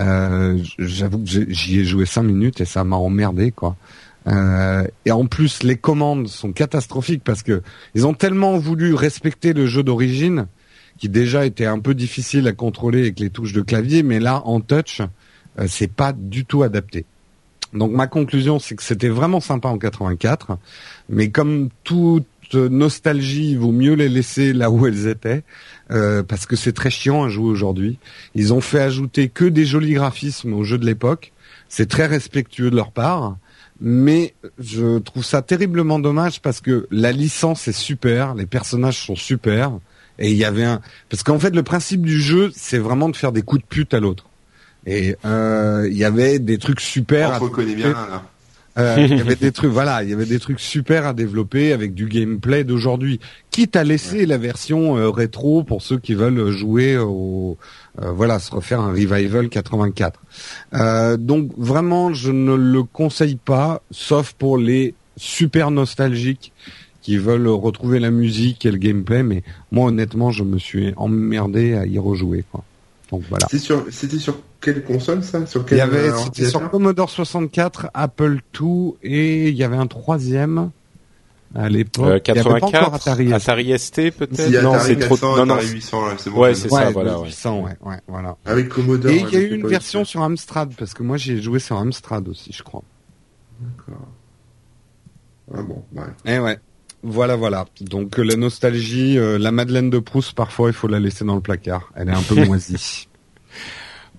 [0.00, 3.76] Euh, J'avoue que j'y ai joué cinq minutes et ça m'a emmerdé quoi.
[4.26, 7.62] Euh, et en plus, les commandes sont catastrophiques parce que
[7.94, 10.46] ils ont tellement voulu respecter le jeu d'origine
[10.98, 14.42] qui déjà était un peu difficile à contrôler avec les touches de clavier, mais là
[14.44, 15.00] en touch,
[15.58, 17.04] euh, c'est pas du tout adapté.
[17.72, 20.58] Donc ma conclusion, c'est que c'était vraiment sympa en 84,
[21.08, 25.42] mais comme toute nostalgie, il vaut mieux les laisser là où elles étaient,
[25.90, 27.98] euh, parce que c'est très chiant à jouer aujourd'hui.
[28.34, 31.32] Ils ont fait ajouter que des jolis graphismes au jeu de l'époque.
[31.68, 33.36] C'est très respectueux de leur part,
[33.80, 39.16] mais je trouve ça terriblement dommage parce que la licence est super, les personnages sont
[39.16, 39.72] super,
[40.18, 43.16] et il y avait un parce qu'en fait le principe du jeu, c'est vraiment de
[43.16, 44.26] faire des coups de pute à l'autre.
[44.86, 47.38] Et euh, il y avait des trucs super.
[47.40, 48.22] On reconnaît bien là.
[48.78, 51.72] Euh, il y avait des trucs, voilà, il y avait des trucs super à développer
[51.72, 53.20] avec du gameplay d'aujourd'hui.
[53.50, 54.26] Quitte à laisser ouais.
[54.26, 57.58] la version euh, rétro pour ceux qui veulent jouer au,
[58.02, 60.20] euh, voilà, se refaire un revival 84.
[60.74, 66.52] Euh, donc vraiment, je ne le conseille pas, sauf pour les super nostalgiques
[67.08, 69.22] qui veulent retrouver la musique et le gameplay.
[69.22, 69.42] Mais
[69.72, 72.64] moi, honnêtement, je me suis emmerdé à y rejouer, quoi.
[73.10, 73.46] Donc voilà.
[73.50, 75.46] C'était sur, quelle console ça?
[75.46, 79.78] Sur quelle Il y avait, c'était sur Commodore 64, Apple II et il y avait
[79.78, 80.70] un troisième
[81.54, 82.28] à l'époque.
[82.28, 84.62] Euh, 84, Atari, Atari, ST peut-être?
[84.62, 85.16] non, c'est trop.
[85.22, 86.42] Non, non, 800, là, c'est bon.
[86.42, 87.20] Ouais, c'est ça, voilà.
[87.24, 88.36] 800, ouais, ouais, voilà.
[88.44, 89.10] Avec Commodore.
[89.10, 91.78] Et il y a eu une version sur Amstrad parce que moi j'ai joué sur
[91.78, 92.82] Amstrad aussi, je crois.
[93.60, 94.08] D'accord.
[95.54, 96.02] Ah bon, ouais.
[96.26, 96.58] Eh ouais.
[97.08, 97.66] Voilà, voilà.
[97.80, 101.34] Donc euh, la nostalgie, euh, la Madeleine de Proust, parfois il faut la laisser dans
[101.34, 101.90] le placard.
[101.96, 103.08] Elle est un peu moisie.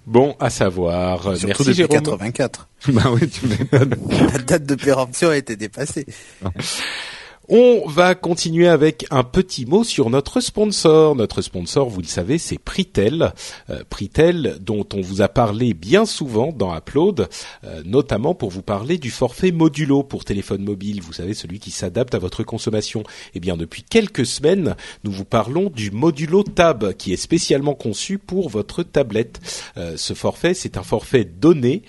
[0.06, 1.22] Bon, à savoir.
[1.22, 2.02] Surtout Merci depuis Jérôme.
[2.02, 2.70] 84.
[2.90, 3.96] bah oui, tu m'étonnes.
[4.34, 6.06] La date de péremption a été dépassée.
[7.52, 11.16] On va continuer avec un petit mot sur notre sponsor.
[11.16, 13.34] Notre sponsor, vous le savez, c'est Pritel.
[13.72, 17.28] Euh, Pritel, dont on vous a parlé bien souvent dans Upload,
[17.64, 21.02] euh, notamment pour vous parler du forfait modulo pour téléphone mobile.
[21.02, 23.02] Vous savez, celui qui s'adapte à votre consommation.
[23.34, 28.20] Eh bien, depuis quelques semaines, nous vous parlons du modulo Tab, qui est spécialement conçu
[28.20, 29.40] pour votre tablette.
[29.76, 31.82] Euh, ce forfait, c'est un forfait donné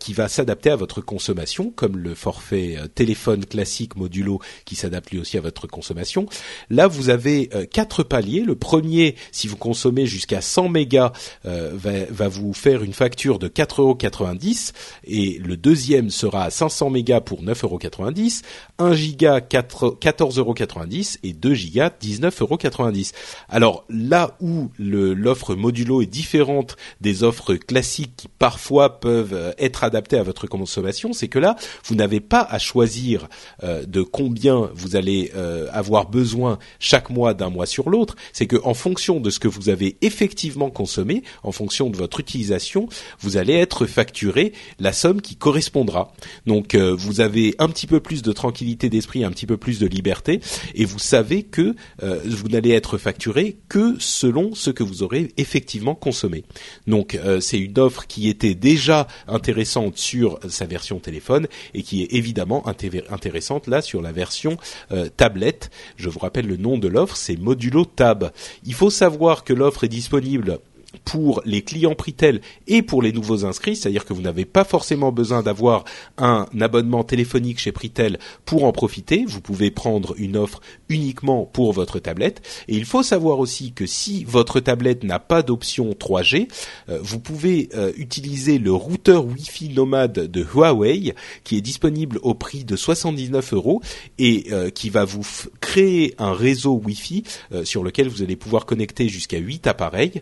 [0.00, 5.18] qui va s'adapter à votre consommation, comme le forfait téléphone classique modulo qui s'adapte lui
[5.18, 6.26] aussi à votre consommation.
[6.70, 8.40] Là, vous avez euh, quatre paliers.
[8.40, 11.12] Le premier, si vous consommez jusqu'à 100 mégas,
[11.46, 14.72] euh, va, vous faire une facture de 4,90
[15.04, 18.42] et le deuxième sera à 500 mégas pour 9,90
[18.78, 23.12] 1 giga 14,90 et 2 gigas 19,90
[23.48, 29.84] Alors là où l'offre modulo est différente des offres classiques qui parfois peuvent euh, être
[29.84, 33.28] adaptées à votre consommation, c'est que là, vous n'avez pas à choisir
[33.62, 38.56] de combien vous allez euh, avoir besoin chaque mois d'un mois sur l'autre, c'est que
[38.64, 42.88] en fonction de ce que vous avez effectivement consommé, en fonction de votre utilisation,
[43.20, 46.12] vous allez être facturé la somme qui correspondra.
[46.46, 49.78] Donc euh, vous avez un petit peu plus de tranquillité d'esprit, un petit peu plus
[49.78, 50.40] de liberté,
[50.74, 55.32] et vous savez que euh, vous n'allez être facturé que selon ce que vous aurez
[55.36, 56.44] effectivement consommé.
[56.86, 62.14] Donc c'est une offre qui était déjà intéressante sur sa version téléphone et qui est
[62.14, 64.56] évidemment intéressante là sur la version
[64.92, 65.70] euh, tablette.
[65.96, 68.30] Je vous rappelle le nom de l'offre, c'est Modulo Tab.
[68.64, 70.58] Il faut savoir que l'offre est disponible
[71.04, 75.12] pour les clients Pritel et pour les nouveaux inscrits, c'est-à-dire que vous n'avez pas forcément
[75.12, 75.84] besoin d'avoir
[76.16, 79.24] un abonnement téléphonique chez Pritel pour en profiter.
[79.26, 82.40] Vous pouvez prendre une offre uniquement pour votre tablette.
[82.68, 86.48] Et il faut savoir aussi que si votre tablette n'a pas d'option 3G,
[86.88, 92.34] euh, vous pouvez euh, utiliser le routeur Wi-Fi nomade de Huawei qui est disponible au
[92.34, 93.82] prix de 79 euros
[94.18, 95.26] et euh, qui va vous
[95.60, 97.24] créer un réseau Wi-Fi
[97.64, 100.20] sur lequel vous allez pouvoir connecter jusqu'à 8 appareils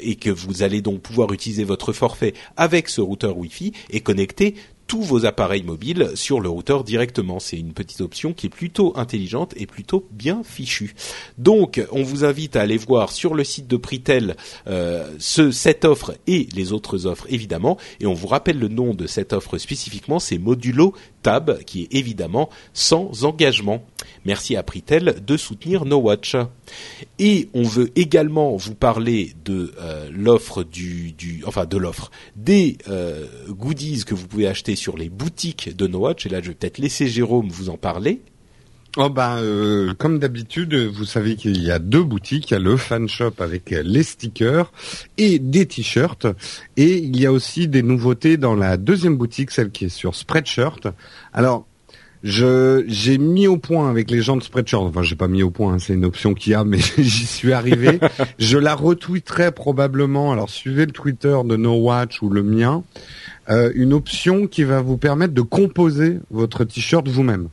[0.00, 4.54] et que vous allez donc pouvoir utiliser votre forfait avec ce routeur Wi-Fi et connecter
[4.86, 7.40] tous vos appareils mobiles sur le routeur directement.
[7.40, 10.94] C'est une petite option qui est plutôt intelligente et plutôt bien fichue.
[11.38, 15.84] Donc, on vous invite à aller voir sur le site de Pritel euh, ce, cette
[15.84, 17.78] offre et les autres offres évidemment.
[18.00, 21.94] Et on vous rappelle le nom de cette offre spécifiquement, c'est Modulo Tab, qui est
[21.94, 23.84] évidemment sans engagement.
[24.24, 26.36] Merci à Pritel de soutenir No Watch.
[27.18, 32.78] Et on veut également vous parler de euh, l'offre du, du, enfin de l'offre des
[32.88, 36.26] euh, goodies que vous pouvez acheter sur les boutiques de No Watch.
[36.26, 38.20] Et là, je vais peut-être laisser Jérôme vous en parler.
[38.98, 42.50] Oh ben, comme d'habitude, vous savez qu'il y a deux boutiques.
[42.50, 44.72] Il y a le fan shop avec les stickers
[45.18, 46.26] et des t-shirts.
[46.78, 50.14] Et il y a aussi des nouveautés dans la deuxième boutique, celle qui est sur
[50.14, 50.88] Spreadshirt.
[51.34, 51.66] Alors,
[52.22, 54.82] je j'ai mis au point avec les gens de Spreadshirt.
[54.82, 57.26] Enfin, j'ai pas mis au point, hein, c'est une option qu'il y a, mais j'y
[57.26, 58.00] suis arrivé.
[58.38, 60.32] je la retweeterai probablement.
[60.32, 62.82] Alors, suivez le Twitter de No Watch ou le mien.
[63.48, 67.48] Euh, une option qui va vous permettre de composer votre t-shirt vous-même.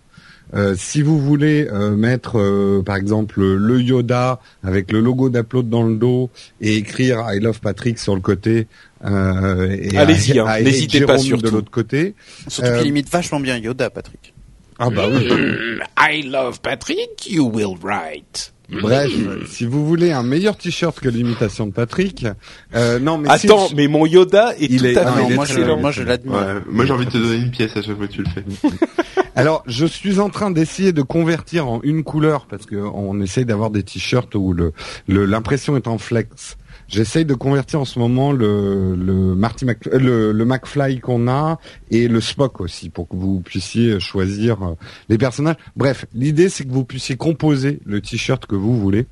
[0.54, 5.68] Euh, si vous voulez euh, mettre, euh, par exemple, le Yoda avec le logo d'Upload
[5.68, 6.30] dans le dos
[6.62, 8.68] et écrire I love Patrick sur le côté,
[9.04, 12.14] et allez-y, hein, n'hésitez pas sur de l'autre côté.
[12.48, 14.34] Surtout qu'il imite vachement bien Yoda, Patrick.
[14.80, 15.28] Ah bah oui.
[15.98, 18.53] I love Patrick, you will write.
[18.70, 19.12] Bref,
[19.48, 22.26] si vous voulez un meilleur t-shirt que l'imitation de Patrick,
[22.74, 25.62] euh, non mais attends, mais mon Yoda est il tout est, à fait moi, je,
[25.80, 26.34] moi je l'admire.
[26.34, 28.30] Ouais, moi j'ai envie de te donner une pièce à chaque fois que tu le
[28.30, 28.44] fais.
[29.36, 33.46] Alors, je suis en train d'essayer de convertir en une couleur parce que on essaye
[33.46, 34.74] d'avoir des t-shirts où le
[35.08, 36.58] l'impression est en flex.
[36.88, 41.60] J'essaye de convertir en ce moment le le Marty euh, le, le McFly qu'on a
[41.92, 44.76] et le Spock aussi pour que vous puissiez choisir euh,
[45.10, 45.56] les personnages.
[45.76, 49.08] Bref, l'idée c'est que vous puissiez composer le t-shirt que vous voulez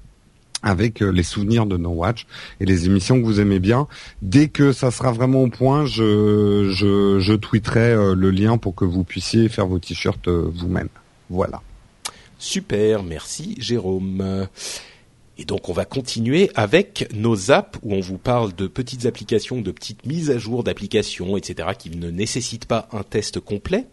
[0.63, 2.27] avec euh, les souvenirs de No Watch
[2.60, 3.88] et les émissions que vous aimez bien.
[4.21, 8.86] Dès que ça sera vraiment au point, je, je, je tweeterai le lien pour que
[8.86, 10.89] vous puissiez faire vos t-shirts vous-même.
[11.29, 11.62] Voilà.
[12.38, 14.47] Super, merci Jérôme.
[15.41, 19.60] Et donc on va continuer avec nos apps où on vous parle de petites applications,
[19.60, 21.69] de petites mises à jour d'applications, etc.
[21.80, 23.88] qui ne nécessitent pas un test complet.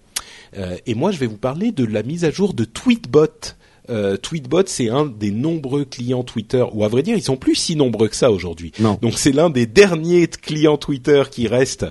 [0.58, 3.54] Euh, et moi je vais vous parler de la mise à jour de Tweetbot.
[3.88, 7.54] Euh, Tweetbot, c'est un des nombreux clients Twitter, ou à vrai dire, ils sont plus
[7.54, 8.72] si nombreux que ça aujourd'hui.
[9.00, 11.86] Donc c'est l'un des derniers clients Twitter qui reste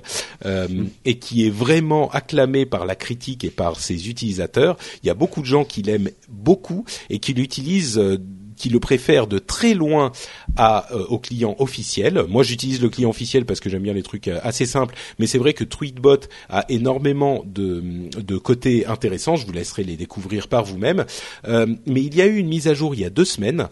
[0.46, 0.68] euh,
[1.04, 4.76] et qui est vraiment acclamé par la critique et par ses utilisateurs.
[5.02, 8.18] Il y a beaucoup de gens qui l'aiment beaucoup et qui l'utilisent euh,
[8.58, 10.12] qui le préfère de très loin
[10.56, 12.24] à euh, au client officiel.
[12.28, 15.26] Moi, j'utilise le client officiel parce que j'aime bien les trucs euh, assez simples, mais
[15.26, 17.82] c'est vrai que Tweetbot a énormément de,
[18.18, 19.36] de côtés intéressants.
[19.36, 21.06] Je vous laisserai les découvrir par vous-même.
[21.46, 23.68] Euh, mais il y a eu une mise à jour il y a deux semaines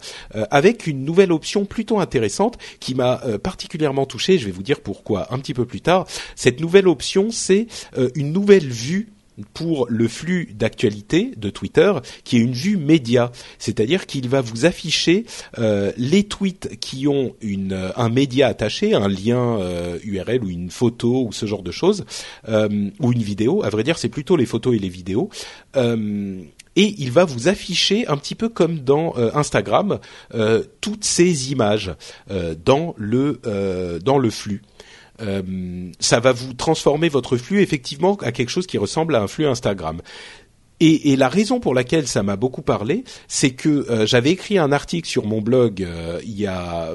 [0.51, 4.37] avec une nouvelle option plutôt intéressante qui m'a particulièrement touché.
[4.37, 6.07] Je vais vous dire pourquoi un petit peu plus tard.
[6.35, 7.67] Cette nouvelle option, c'est
[8.15, 9.09] une nouvelle vue
[9.53, 14.65] pour le flux d'actualité de Twitter, qui est une vue média, c'est-à-dire qu'il va vous
[14.65, 15.25] afficher
[15.59, 19.59] euh, les tweets qui ont euh, un média attaché, un lien
[20.03, 22.05] URL euh, ou une photo ou ce genre de choses,
[22.47, 23.63] ou une vidéo.
[23.63, 25.29] À vrai dire, c'est plutôt les photos et les vidéos.
[25.75, 29.99] et il va vous afficher un petit peu comme dans Instagram
[30.81, 31.91] toutes ces images
[32.65, 33.39] dans le
[34.03, 34.61] dans le flux.
[35.21, 39.27] Euh, ça va vous transformer votre flux effectivement à quelque chose qui ressemble à un
[39.27, 40.01] flux Instagram.
[40.79, 44.59] Et, et, la raison pour laquelle ça m'a beaucoup parlé, c'est que euh, j'avais écrit
[44.59, 46.91] un article sur mon blog euh, il y a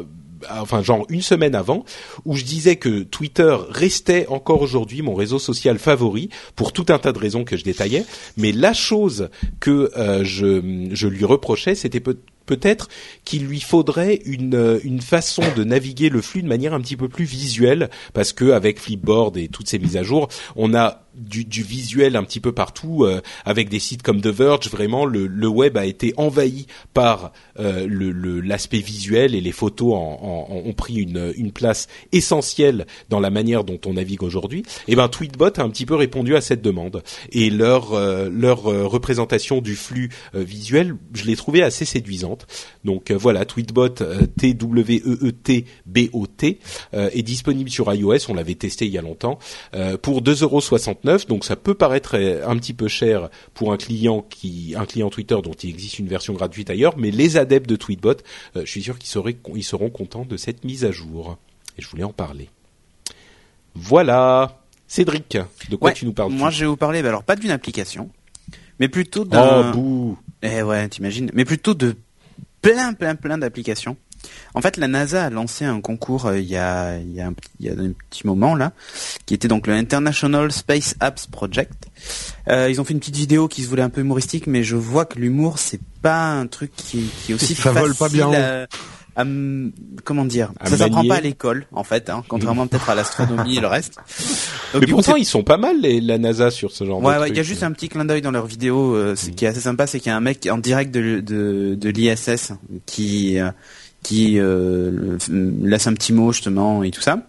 [0.51, 1.85] enfin genre une semaine avant,
[2.25, 6.99] où je disais que Twitter restait encore aujourd'hui mon réseau social favori pour tout un
[6.99, 8.05] tas de raisons que je détaillais.
[8.37, 9.31] Mais la chose
[9.61, 9.93] que
[10.25, 12.89] je, je lui reprochais, c'était peut peut-être
[13.25, 16.97] qu'il lui faudrait une, euh, une façon de naviguer le flux de manière un petit
[16.97, 21.03] peu plus visuelle, parce que avec Flipboard et toutes ces mises à jour, on a
[21.15, 24.69] du, du visuel un petit peu partout, euh, avec des sites comme The Verge.
[24.71, 27.87] Vraiment, le, le web a été envahi par euh,
[28.43, 33.31] l'aspect visuel et les photos en, en, ont pris une, une place essentielle dans la
[33.31, 34.63] manière dont on navigue aujourd'hui.
[34.89, 38.63] Et ben Tweetbot a un petit peu répondu à cette demande et leur euh, leur
[38.63, 42.47] représentation du flux visuel, je l'ai trouvé assez séduisante.
[42.85, 43.89] Donc voilà, Tweetbot
[44.39, 46.59] T W E E T B O T
[46.93, 48.31] est disponible sur iOS.
[48.31, 49.39] On l'avait testé il y a longtemps
[50.03, 54.87] pour 2,60 donc ça peut paraître un petit peu cher pour un client qui, un
[54.87, 58.13] client Twitter dont il existe une version gratuite ailleurs, mais les adeptes de Tweetbot,
[58.57, 59.11] euh, je suis sûr qu'ils
[59.55, 61.39] ils seront contents de cette mise à jour.
[61.79, 62.51] Et je voulais en parler.
[63.75, 64.61] Voilà.
[64.87, 65.39] Cédric,
[65.71, 68.11] de quoi tu nous parles Moi, je vais vous parler, bah, alors pas d'une application,
[68.79, 69.71] mais plutôt d'un.
[69.71, 71.31] Oh, bouh Eh ouais, t'imagines.
[71.33, 71.97] Mais plutôt de
[72.61, 73.97] plein, plein, plein d'applications.
[74.55, 77.29] En fait, la NASA a lancé un concours euh, il, y a, il, y a
[77.29, 78.73] un, il y a un petit moment là,
[79.27, 81.89] qui était donc le International Space Apps Project.
[82.49, 84.77] Euh, ils ont fait une petite vidéo qui se voulait un peu humoristique, mais je
[84.77, 88.09] vois que l'humour c'est pas un truc qui, qui est aussi Ça facile vole pas
[88.09, 88.67] bien à,
[89.15, 89.25] à
[90.05, 90.53] comment dire.
[90.59, 93.67] À ça s'apprend pas à l'école en fait, hein, contrairement peut-être à l'astronomie et le
[93.67, 93.97] reste.
[94.73, 97.15] Donc, Mais coup, pourtant, ils sont pas mal les, la NASA sur ce genre Ouais,
[97.17, 99.33] de ouais, il y a juste un petit clin d'œil dans leur vidéo euh, c'est-
[99.33, 99.35] Mm.
[99.35, 101.89] qui est assez sympa, c'est qu'il y a un mec en direct de, de, de
[101.91, 102.53] l'ISS
[102.87, 103.39] qui
[104.03, 107.27] qui euh, le- laisse un petit mot justement et tout ça.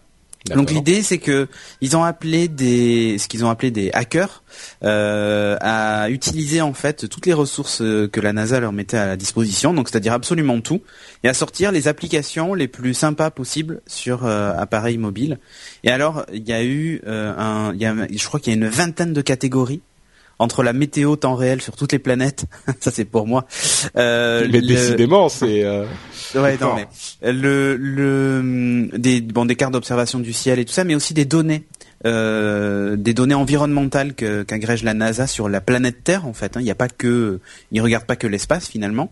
[0.54, 1.48] Donc l'idée c'est que
[1.80, 4.44] ils ont appelé des ce qu'ils ont appelé des hackers
[4.84, 9.06] euh, à utiliser en fait toutes les ressources euh, que la NASA leur mettait à
[9.08, 10.82] la disposition, donc c'est-à-dire absolument tout,
[11.24, 15.40] et à sortir les applications les plus sympas possibles sur euh, appareils mobiles.
[15.86, 18.56] Et alors il y a eu euh, un, il y a, je crois qu'il y
[18.56, 19.82] a une vingtaine de catégories
[20.40, 22.46] entre la météo temps réel sur toutes les planètes,
[22.80, 23.46] ça c'est pour moi.
[23.98, 25.64] Euh, Mais le- décidément, c'est.
[25.64, 25.86] euh,
[26.36, 26.88] Ouais, non, mais
[27.32, 31.26] le, le des bon des cartes d'observation du ciel et tout ça, mais aussi des
[31.26, 31.64] données,
[32.08, 36.58] euh, des données environnementales que qu'agrège la NASA sur la planète Terre en fait.
[36.58, 36.62] hein.
[36.62, 37.40] Il n'y a pas que,
[37.72, 39.12] ils regardent pas que l'espace finalement.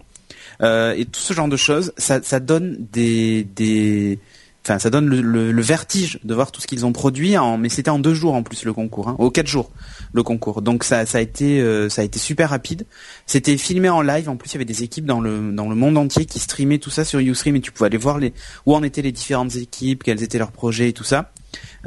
[0.64, 4.18] Euh, et tout ce genre de choses, ça, ça donne des des
[4.64, 7.36] Enfin, ça donne le, le- le vertige de voir tout ce qu'ils ont produit.
[7.38, 9.72] En, mais c'était en deux jours en plus le concours, hein, aux quatre jours
[10.14, 10.62] le concours.
[10.62, 12.86] Donc ça, ça a été, euh, ça a été super rapide.
[13.26, 14.30] C'était filmé en live.
[14.30, 16.78] En plus, il y avait des équipes dans le dans le monde entier qui streamaient
[16.78, 18.34] tout ça sur YouStream et tu pouvais aller voir les
[18.68, 21.32] où en étaient les différentes équipes, quels étaient leurs projets et tout ça.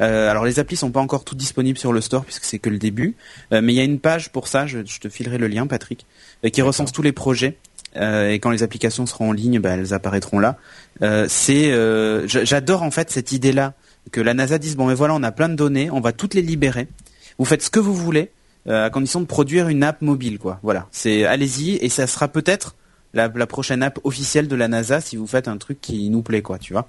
[0.01, 2.69] Euh, alors les applis sont pas encore toutes disponibles sur le store puisque c'est que
[2.69, 3.15] le début,
[3.53, 4.67] Euh, mais il y a une page pour ça.
[4.67, 6.05] Je, je te filerai le lien, Patrick,
[6.51, 7.57] qui recense tous les projets.
[7.97, 10.57] Euh, et quand les applications seront en ligne, bah, elles apparaîtront là.
[11.01, 13.73] Euh, c'est, euh, j'adore en fait cette idée-là
[14.11, 16.33] que la NASA dise bon mais voilà, on a plein de données, on va toutes
[16.35, 16.87] les libérer.
[17.37, 18.31] Vous faites ce que vous voulez,
[18.67, 20.59] euh, à condition de produire une app mobile, quoi.
[20.63, 22.75] Voilà, c'est allez-y et ça sera peut-être
[23.13, 26.21] la, la prochaine app officielle de la NASA si vous faites un truc qui nous
[26.21, 26.87] plaît, quoi, tu vois.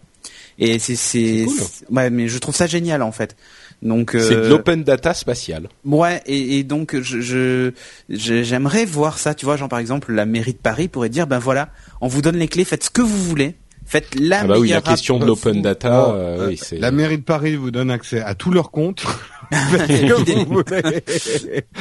[0.59, 1.97] Et c'est c'est, cool.
[1.97, 3.37] ouais, mais je trouve ça génial en fait.
[3.83, 5.69] Donc C'est de l'open data spatial.
[5.85, 7.73] Ouais, et, et donc je-
[8.09, 11.38] j'aimerais voir ça, tu vois, genre par exemple la mairie de Paris pourrait dire ben
[11.38, 11.69] voilà,
[12.01, 13.55] on vous donne les clés, faites ce que vous voulez,
[13.87, 16.90] faites la Ah bah oui, la question de l'open data, Bon, euh, euh, oui, la
[16.90, 19.05] mairie de Paris vous donne accès à tous leurs comptes.
[20.49, 20.62] Vous.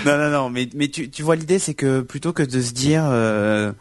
[0.05, 2.73] Non non non, mais mais tu tu vois l'idée c'est que plutôt que de se
[2.73, 3.71] dire euh,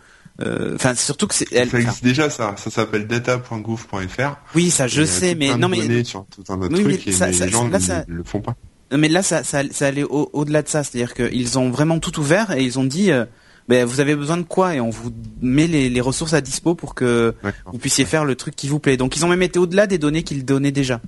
[0.40, 4.36] euh, enfin surtout que c'est elle Ça enfin, existe déjà ça, ça s'appelle data.gouv.fr.
[4.54, 7.08] oui ça je sais mais non mais données sur tout un autre Oui, mais truc
[7.08, 8.54] et ça- ça- les gens là, ne ça- le font pas.
[8.92, 10.84] Non, mais là, ça, ça, ça allait au- au-delà de ça.
[10.84, 13.24] C'est-à-dire qu'ils ont vraiment tout ouvert et ils ont dit, euh,
[13.68, 16.74] ben, vous avez besoin de quoi et on vous met les, les ressources à dispo
[16.74, 17.34] pour que
[17.66, 18.96] vous puissiez faire le truc qui vous plaît.
[18.96, 21.00] Donc ils ont même été au-delà des données qu'ils donnaient déjà.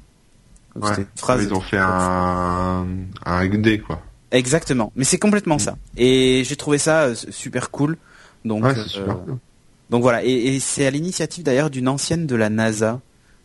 [0.74, 1.06] Donc, Ouais.
[1.16, 1.44] phrase.
[1.44, 2.86] Ils ont fait un,
[3.24, 4.02] un quoi.
[4.30, 4.92] Exactement.
[4.96, 5.76] Mais c'est complètement ça.
[5.96, 7.96] Et j'ai trouvé ça euh, super cool.
[8.44, 9.16] Donc, Ouais, euh, super.
[9.90, 10.24] donc voilà.
[10.24, 13.00] Et, et c'est à l'initiative d'ailleurs d'une ancienne de la NASA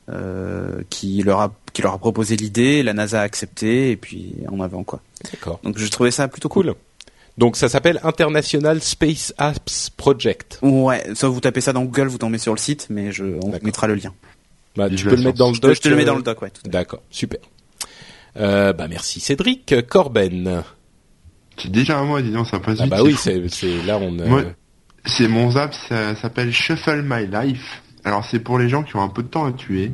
[0.09, 2.83] euh, qui leur a qui leur a proposé l'idée.
[2.83, 4.99] La NASA a accepté et puis en avant quoi.
[5.31, 5.59] D'accord.
[5.63, 6.65] Donc je trouvais ça plutôt cool.
[6.65, 6.75] Cool.
[7.41, 10.59] Donc ça s'appelle International Space Apps Project.
[10.61, 13.49] Ouais, ça vous tapez ça dans Google, vous tombez sur le site, mais je, on
[13.63, 14.13] mettra le lien.
[14.75, 15.73] Bah, tu je peux le mettre dans le doc.
[15.73, 16.51] je te le mets euh, dans le doc, ouais.
[16.63, 16.69] à.
[16.69, 17.39] D'accord, super.
[18.37, 19.73] Euh, bah merci Cédric.
[19.89, 20.61] Corben.
[21.57, 22.91] C'est déjà un mois, dis donc, ça passe Ah vite.
[22.91, 24.19] bah c'est oui, c'est là on.
[24.19, 24.43] euh, Moi,
[25.05, 27.81] C'est mon zap, ça s'appelle Shuffle My Life.
[28.03, 29.93] Alors c'est pour les gens qui ont un peu de temps à tuer,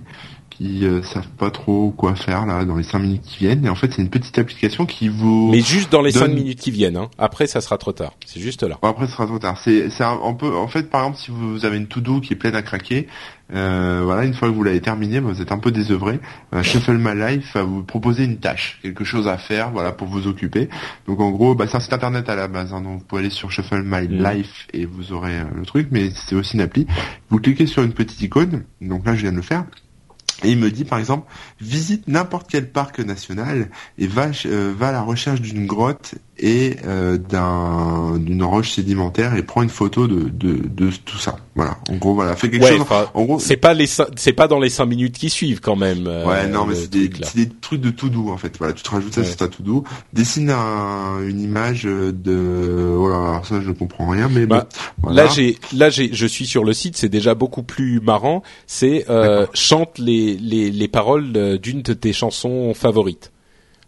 [0.58, 3.65] qui euh, savent pas trop quoi faire là dans les 5 minutes qui viennent.
[3.65, 5.50] Et en fait c'est une petite application qui vous...
[5.52, 6.98] Mais juste dans les donne- 5 minutes qui viennent.
[6.98, 7.10] Hein.
[7.17, 8.13] Après ça sera trop tard.
[8.26, 8.78] C'est juste là.
[8.82, 9.58] Bon, après ce sera trop tard.
[9.60, 12.34] C'est c'est un, un peu en fait par exemple si vous avez une to-do qui
[12.34, 13.08] est pleine à craquer,
[13.54, 16.20] euh, voilà une fois que vous l'avez terminée, bah, vous êtes un peu désœuvré.
[16.56, 20.08] Euh, Shuffle My Life va vous proposer une tâche, quelque chose à faire, voilà pour
[20.08, 20.70] vous occuper.
[21.08, 23.22] Donc en gros, bah, c'est un site internet à la base, hein, donc vous pouvez
[23.22, 24.24] aller sur Shuffle My Mhm.
[24.24, 26.88] Life et vous aurez euh, le truc, mais c'est aussi une appli.
[27.30, 29.63] Vous cliquez sur une petite icône, donc là je viens de le faire.
[30.43, 34.89] Et il me dit par exemple, visite n'importe quel parc national et va, euh, va
[34.89, 40.08] à la recherche d'une grotte et euh, d'un d'une roche sédimentaire et prend une photo
[40.08, 41.38] de, de, de tout ça.
[41.56, 41.78] Voilà.
[41.89, 42.86] En gros, voilà, fais quelque Ouais, chose.
[43.13, 46.06] En gros, c'est pas les c'est pas dans les 5 minutes qui suivent quand même.
[46.08, 48.56] euh, Ouais, non, mais c'est des, des trucs de tout doux en fait.
[48.58, 49.28] Voilà, tu te rajoutes ça Ouais.
[49.28, 49.84] sur ta tout doux.
[50.13, 52.93] Dessine un, une image de.
[52.95, 54.78] Voilà, alors ça je ne comprends rien, mais Bah, bon.
[55.04, 55.23] Voilà.
[55.23, 56.97] Là, j'ai, là, j'ai, je suis sur le site.
[56.97, 58.43] C'est déjà beaucoup plus marrant.
[58.67, 63.32] C'est euh, chante les, les, les paroles euh, d'une de tes chansons favorites.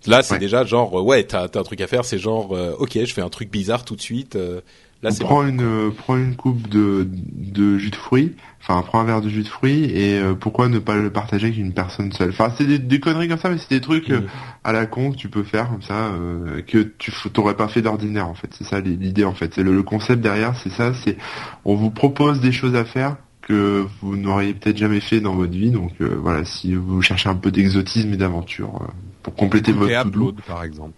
[0.08, 0.40] Là, c'est Ouais.
[0.40, 2.06] déjà genre euh, ouais, t'as, t'as un truc à faire.
[2.06, 4.36] C'est genre euh, ok, je fais un truc bizarre tout de suite.
[4.36, 4.62] euh,
[5.04, 9.04] là, c'est prend une euh, une coupe de de jus de fruits, enfin prend un
[9.04, 12.12] verre de jus de fruits et euh, pourquoi ne pas le partager avec une personne
[12.14, 12.30] seule?
[12.30, 14.28] Enfin c'est des, des conneries comme ça, mais c'est des trucs Mhm.
[14.64, 17.82] à la con que tu peux faire comme ça euh, que tu t'aurais pas fait
[17.82, 18.50] d'ordinaire en fait.
[18.58, 19.54] C'est ça l'idée en fait.
[19.54, 20.94] C'est le, le concept derrière, c'est ça.
[20.94, 21.18] C'est
[21.66, 25.52] on vous propose des choses à faire que vous n'auriez peut-être jamais fait dans votre
[25.54, 25.72] vie.
[25.72, 28.86] Donc euh, voilà, si vous cherchez un peu d'exotisme et d'aventure euh,
[29.24, 30.94] pour compléter votre upload, par exemple.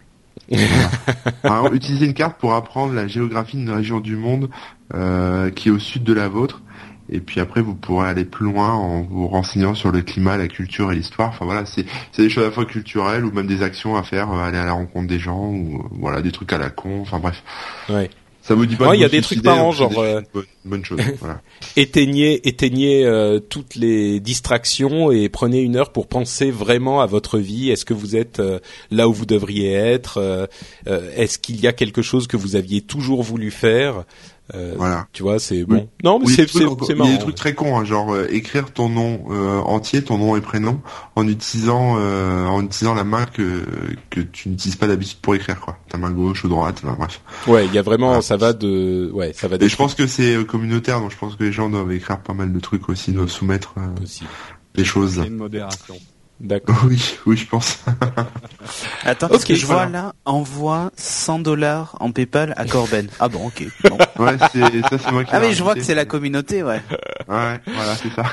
[1.42, 4.50] Par exemple, utilisez une carte pour apprendre la géographie d'une région du monde
[4.94, 6.62] euh, qui est au sud de la vôtre.
[7.10, 10.48] Et puis après, vous pourrez aller plus loin en vous renseignant sur le climat, la
[10.48, 11.30] culture et l'histoire.
[11.30, 14.04] Enfin voilà, c'est c'est des choses à la fois culturelles ou même des actions à
[14.04, 17.00] faire, euh, aller à la rencontre des gens ou voilà des trucs à la con.
[17.02, 17.44] Enfin bref,
[17.90, 18.10] Ouais.
[18.42, 18.90] ça vous dit pas.
[18.90, 20.22] Ouais, il y a des trucs marrants, genre, euh,
[20.66, 21.00] bonne, chose.
[21.20, 21.42] voilà.
[21.76, 27.38] éteignez éteignez euh, toutes les distractions et prenez une heure pour penser vraiment à votre
[27.40, 27.70] vie.
[27.72, 28.60] Est-ce que vous êtes euh,
[28.92, 30.48] là où vous devriez être Euh,
[31.16, 34.04] Est-ce qu'il y a quelque chose que vous aviez toujours voulu faire
[34.76, 35.08] Voilà.
[35.14, 35.64] Tu vois, c'est Oui.
[35.66, 35.90] bon.
[36.04, 37.10] Non, mais Oui, c'est c'est il y a marrant.
[37.12, 39.22] des trucs très cons, hein, genre écrire ton nom
[39.66, 40.82] entier, ton nom et prénom,
[41.16, 43.64] en utilisant en utilisant la main que
[44.10, 45.78] que tu n'utilises pas d'habitude pour écrire, quoi.
[45.90, 47.22] Ta main gauche ou droite, enfin, bref.
[47.48, 50.06] Ouais, il y a vraiment, ça va de, ouais, ça va Et je pense que
[50.06, 53.12] c'est communautaire, donc je pense que les gens doivent écrire pas mal de trucs aussi,
[53.14, 53.88] doivent soumettre euh,
[54.76, 55.16] des choses.
[55.22, 55.96] C'est une modération.
[56.42, 56.76] D'accord.
[56.86, 57.80] Oui, oui, je pense.
[59.06, 59.92] Attends, parce Ok, que je vois voilà.
[59.92, 63.08] là, envoie 100 dollars en PayPal à Corben?
[63.20, 63.64] Ah bon, ok.
[63.90, 63.98] Bon.
[64.20, 65.30] Ouais, c'est ça, c'est moi qui.
[65.34, 66.82] Ah mais je vois que c'est la communauté, ouais.
[67.28, 68.24] Ouais, voilà, c'est ça.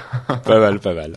[0.45, 1.17] pas mal, pas mal.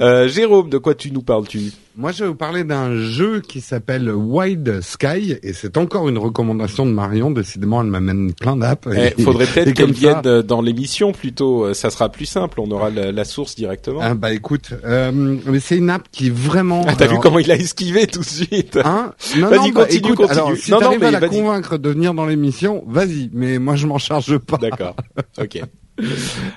[0.00, 1.72] Euh, Jérôme, de quoi tu nous parles-tu?
[1.94, 6.16] Moi, je vais vous parler d'un jeu qui s'appelle Wide Sky, et c'est encore une
[6.16, 7.30] recommandation de Marion.
[7.30, 8.88] Décidément, elle m'amène plein d'apps.
[8.96, 11.64] Eh, Et- Faudrait peut-être qu'elle ça- vienne euh, dans l'émission plutôt.
[11.66, 12.60] euh, Ça sera plus simple.
[12.60, 14.00] On aura la, la source directement.
[14.02, 16.84] Ah bah écoute, euh, mais c'est une app qui est vraiment.
[16.88, 18.78] Ah, T'as vu comment il a esquivé tout de suite?
[18.82, 19.12] Hein?
[19.38, 20.32] Non, Vas-y, non, bah, continue, écoute, continue.
[20.40, 23.28] Alors, si Non, non, mais à la convaincre de venir dans l'émission, vas-y.
[23.34, 24.56] Mais moi, je m'en charge pas.
[24.56, 24.96] D'accord.
[25.38, 25.60] Ok.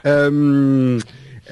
[0.06, 0.98] Euh,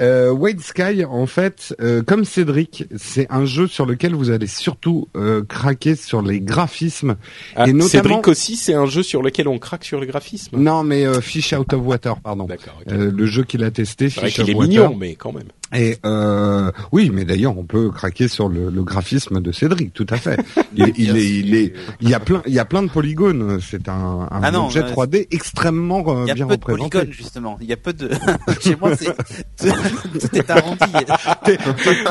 [0.01, 4.47] euh, White Sky, en fait, euh, comme Cédric, c'est un jeu sur lequel vous allez
[4.47, 7.15] surtout euh, craquer sur les graphismes.
[7.55, 10.57] Ah, Et notamment- Cédric aussi, c'est un jeu sur lequel on craque sur le graphisme.
[10.57, 12.45] Non, mais euh, Fish Out of Water, pardon.
[12.45, 12.79] D'accord.
[12.85, 12.91] ok.
[12.91, 14.67] Euh, le jeu qu'il a testé, Fish est of Water.
[14.67, 15.47] mignon, mais quand même.
[15.73, 20.05] Et euh, oui, mais d'ailleurs, on peut craquer sur le, le graphisme de Cédric, tout
[20.09, 20.39] à fait.
[20.75, 23.59] Il, il est, il est, il y a plein, il y a plein de polygones.
[23.61, 26.57] C'est un, un Ah non, objet euh, 3D extrêmement euh, Il y a bien peu
[26.57, 26.89] de représenté.
[26.89, 27.57] polygones justement.
[27.61, 28.09] Il y a peu de.
[28.61, 29.15] Chez moi, c'est
[29.57, 30.79] tout est arrondi.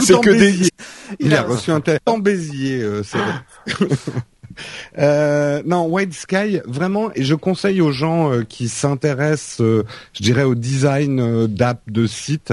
[0.01, 0.69] C'est que des.
[1.21, 3.35] Il a reçu un tel en Béziers, euh, Cédric.
[4.99, 10.23] Euh, non, White Sky, vraiment, et je conseille aux gens euh, qui s'intéressent, euh, je
[10.23, 12.53] dirais, au design euh, d'app, de sites,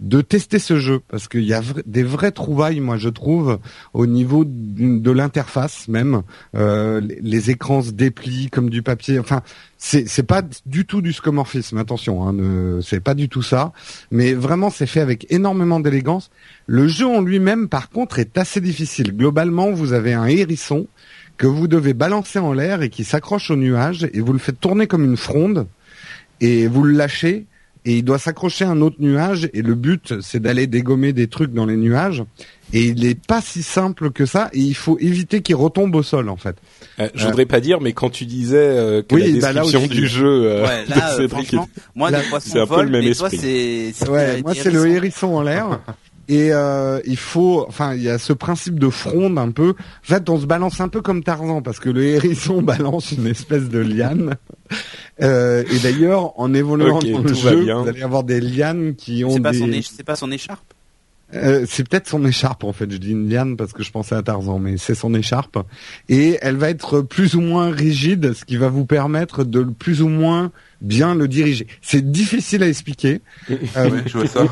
[0.00, 3.58] de tester ce jeu, parce qu'il y a des vraies trouvailles, moi je trouve,
[3.94, 6.22] au niveau de l'interface même.
[6.54, 9.18] Euh, les, écrans se déplient comme du papier.
[9.18, 9.42] Enfin,
[9.76, 13.72] c'est pas du tout du scomorphisme, attention, hein, c'est pas du tout ça.
[14.10, 16.30] Mais vraiment, c'est fait avec énormément d'élégance.
[16.66, 19.16] Le jeu en lui-même, par contre, est assez difficile.
[19.16, 20.86] Globalement, vous avez un hérisson
[21.38, 24.60] que vous devez balancer en l'air et qui s'accroche au nuage et vous le faites
[24.60, 25.66] tourner comme une fronde
[26.40, 27.46] et vous le lâchez
[27.88, 31.26] et il doit s'accrocher à un autre nuage et le but c'est d'aller dégommer des
[31.26, 32.22] trucs dans les nuages
[32.74, 36.02] et il est pas si simple que ça et il faut éviter qu'il retombe au
[36.02, 36.56] sol en fait.
[37.00, 39.62] Euh, je voudrais pas dire, mais quand tu disais euh, que Oui, la bah là
[39.62, 40.00] description aussi.
[40.00, 42.10] du jeu euh, Ouais, de là, euh, Cédric franchement, moi,
[42.40, 43.38] c'est un peu le même mais toi, esprit.
[43.38, 44.04] c'est.
[44.04, 45.80] c'est Ouais, le moi c'est le hérisson en l'air.
[46.28, 49.70] Et euh, il faut, enfin, il y a ce principe de fronde un peu.
[49.70, 53.26] En fait, on se balance un peu comme Tarzan parce que le hérisson balance une
[53.26, 54.36] espèce de liane.
[55.22, 57.82] Euh, et d'ailleurs, en évoluant dans le jeu, bien.
[57.82, 59.58] vous allez avoir des lianes qui ont C'est pas, des.
[59.58, 60.74] son éch- c'est pas son écharpe.
[61.34, 62.90] Euh, c'est peut-être son écharpe en fait.
[62.90, 65.58] Je dis une liane parce que je pensais à Tarzan, mais c'est son écharpe.
[66.08, 69.70] Et elle va être plus ou moins rigide, ce qui va vous permettre de le
[69.70, 71.66] plus ou moins bien le diriger.
[71.82, 73.20] C'est difficile à expliquer.
[73.76, 74.44] Euh, Ouais, je vois ça.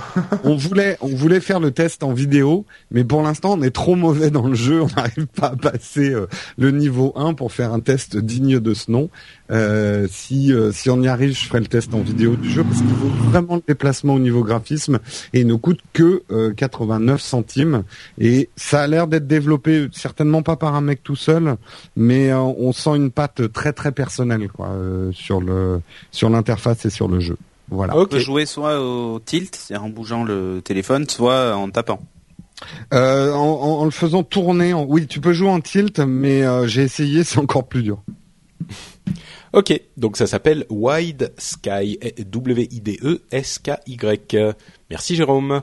[0.45, 3.95] on voulait, on voulait faire le test en vidéo, mais pour l'instant, on est trop
[3.95, 4.83] mauvais dans le jeu.
[4.83, 6.27] On n'arrive pas à passer euh,
[6.59, 9.11] le niveau 1 pour faire un test digne de ce nom.
[9.51, 12.65] Euh, si, euh, si on y arrive, je ferai le test en vidéo du jeu
[12.65, 14.99] parce qu'il vaut vraiment le déplacement au niveau graphisme
[15.33, 17.83] et il ne coûte que euh, 89 centimes.
[18.19, 21.57] Et ça a l'air d'être développé certainement pas par un mec tout seul,
[21.97, 25.81] mais on sent une patte très très personnelle quoi, euh, sur le
[26.17, 27.37] sur l'interface et sur le jeu.
[27.69, 27.97] Voilà.
[27.97, 28.11] On Ok.
[28.13, 32.01] peut jouer soit au tilt, c'est-à-dire en bougeant le téléphone, soit en tapant.
[32.95, 34.85] Euh, en, en- en le faisant tourner, en...
[34.85, 38.03] oui, tu peux jouer en tilt, mais euh, j'ai essayé, c'est encore plus dur.
[39.53, 41.99] Ok, donc ça s'appelle Wide Sky,
[43.17, 44.55] W-I-D-E-S-K-Y.
[44.91, 45.63] Merci Jérôme.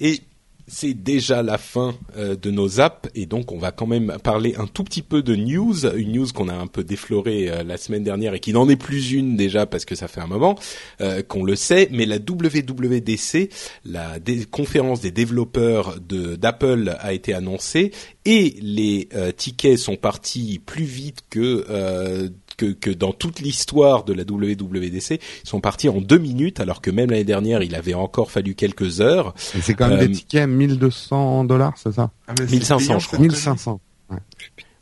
[0.00, 0.20] Et
[0.66, 4.54] c'est déjà la fin euh, de nos apps et donc on va quand même parler
[4.56, 7.76] un tout petit peu de news, une news qu'on a un peu déflorée euh, la
[7.76, 10.58] semaine dernière et qui n'en est plus une déjà parce que ça fait un moment
[11.00, 13.50] euh, qu'on le sait, mais la WWDC,
[13.84, 14.18] la
[14.50, 17.92] conférence des développeurs d'Apple a été annoncée
[18.24, 24.22] et les tickets sont partis plus vite que que, que dans toute l'histoire de la
[24.22, 28.30] WWDC, ils sont partis en deux minutes, alors que même l'année dernière, il avait encore
[28.30, 29.34] fallu quelques heures.
[29.56, 32.10] Et c'est quand même Euh, des tickets à 1200 dollars, c'est ça?
[32.28, 33.18] Ah, mais c'est 1500, payant, je crois.
[33.18, 33.80] cette 1500.
[34.10, 34.18] Ouais,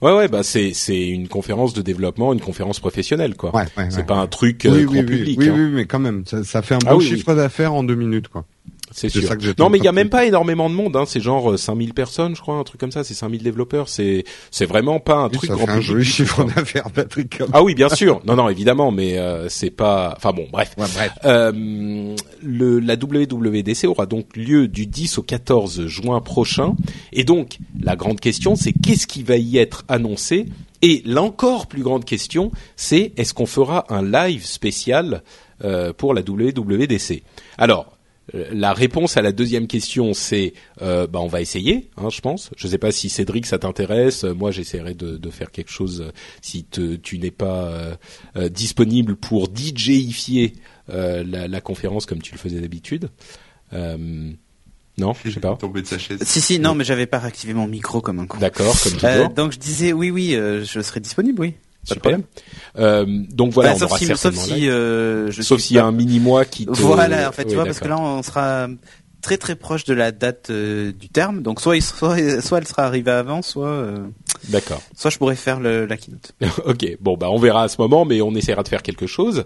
[0.00, 3.54] Ouais, ouais, bah c'est c'est une conférence de développement, une conférence professionnelle, quoi.
[3.54, 3.86] ouais, ouais.
[3.90, 4.02] C'est ouais.
[4.04, 5.38] pas un truc euh, oui, grand oui, public.
[5.38, 5.54] oui, hein.
[5.56, 7.94] oui, mais quand même, ça, ça fait un Ah bon oui, chiffre d'affaires en deux
[7.94, 8.44] minutes, quoi.
[8.92, 9.22] C'est sûr.
[9.28, 10.96] ça que j'ai Non, mais il y a même pas énormément de monde.
[10.96, 11.04] Hein.
[11.06, 13.04] C'est genre euh, 5000 personnes, je crois, un truc comme ça.
[13.04, 13.88] C'est 5000 développeurs.
[13.88, 17.38] C'est c'est vraiment pas un Oui, truc ça grand fait un joli chiffre d'affaires, Patrick.
[17.38, 17.50] Comme...
[17.52, 18.20] Ah oui, bien sûr.
[18.24, 20.14] Non, non, évidemment, mais euh, c'est pas.
[20.16, 20.74] Enfin bon, bref.
[20.78, 21.12] Ouais, bref.
[21.24, 26.74] Euh, le, la WWDC aura donc lieu du 10 au 14 juin prochain.
[27.12, 30.46] Et donc, la grande question, c'est qu'est-ce qui va y être annoncé?
[30.82, 35.22] Et l'encore plus grande question, c'est est-ce qu'on fera un live spécial
[35.64, 37.22] euh, pour la WWDC
[37.56, 38.01] Alors, euh,
[38.32, 42.50] la réponse à la deuxième question, c'est euh, bah on va essayer, hein, je pense.
[42.56, 44.24] Je sais pas si Cédric ça t'intéresse.
[44.24, 47.94] Euh, Moi, j'essaierai de, de faire quelque chose euh, si te- tu n'es pas euh,
[48.36, 50.54] euh, disponible pour DJifier
[50.90, 53.08] euh, la, la conférence comme tu le faisais d'habitude.
[53.72, 54.30] Euh,
[54.98, 55.56] non, je sais pas.
[55.56, 56.22] Tomber de sa chaise.
[56.22, 58.38] Si si non mais j'avais pas réactivé mon micro comme un con.
[58.38, 59.30] D'accord, comme Euh, toujours.
[59.34, 61.54] donc je disais oui oui euh, je serai disponible oui.
[61.88, 62.00] Pas de Super.
[62.00, 62.22] problème.
[62.78, 64.70] Euh, donc voilà, Bah, on sauf aura si, sauf certainement si live.
[64.70, 66.70] euh, je sauf s'il y a un mini mois qui te...
[66.70, 68.68] Voilà, en fait, tu Oui, vois, parce que là, on sera
[69.22, 71.40] très très proche de la date euh, du terme.
[71.42, 73.96] Donc, soit, il- soit, soit elle sera arrivée avant, soit, euh,
[74.50, 74.82] D'accord.
[74.94, 76.32] soit je pourrais faire le, la keynote.
[76.66, 79.44] ok, bon bah on verra à ce moment, mais on essaiera de faire quelque chose.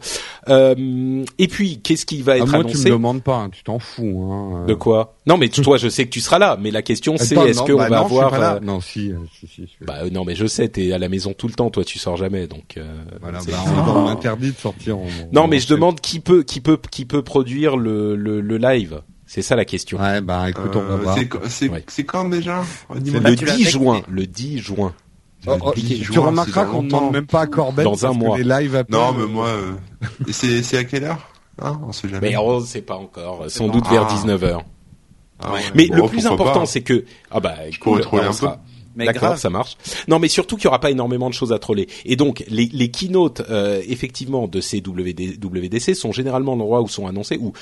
[0.49, 2.85] Euh, et puis, qu'est-ce qui va Ah, être moi, tu annoncé?
[2.91, 4.23] me demandes pas, hein, tu t'en fous.
[4.33, 4.65] Hein.
[4.67, 5.15] De quoi?
[5.27, 6.57] Non, mais toi, je sais que tu seras là.
[6.61, 8.55] Mais la question, c'est est-ce qu'on bah va non, je suis avoir pas là.
[8.55, 9.69] euh, Non, si, euh, si, si.
[9.83, 11.71] Bah euh, non, mais je sais, t'es à la maison tout le temps.
[11.71, 12.77] Toi, tu sors jamais, donc.
[12.77, 12.85] euh,
[13.21, 14.97] Voilà, bah, on, on m'interdit de sortir.
[14.99, 18.41] en- Non, en- mais je demande qui peut, qui peut, qui peut produire le, le,
[18.41, 19.03] le live.
[19.27, 19.99] C'est ça la question.
[19.99, 21.19] Ouais, bah écoute, on va Euh, voir.
[21.19, 21.85] c'est quand- c'est Ouais.
[21.89, 22.63] c'est quand déjà?
[22.95, 23.01] Le
[23.37, 24.03] tu l'as 10 fait, juin.
[24.09, 24.95] Le 10 juin.
[25.49, 28.05] Oh, oh, Le 10 tu juin, remarqueras qu'on ne demande même pas à Corbett Dans
[28.07, 28.39] un parce que mois.
[28.39, 29.73] les lives appellent, Non, mais moi, euh,
[30.31, 31.29] c'est c'est à quelle heure?
[31.61, 32.31] Hein On sait jamais.
[32.31, 33.45] Mais on sait pas encore.
[33.49, 34.13] Sans doute vers Ah.
[34.15, 34.61] 19 h
[35.41, 35.61] Ah ouais.
[35.75, 36.67] Mais Bon, le plus important, pas.
[36.67, 38.59] c'est que ah bah cool, on un sera- peu.
[38.99, 39.39] Mais D'accord, grave.
[39.39, 39.77] ça marche.
[40.09, 41.87] Non, mais surtout qu'il y aura pas énormément de choses à troller.
[42.07, 46.89] Et donc, les, les keynotes, euh, effectivement, de ces WD, WDC sont généralement l'endroit où
[46.89, 47.53] sont annoncés, ou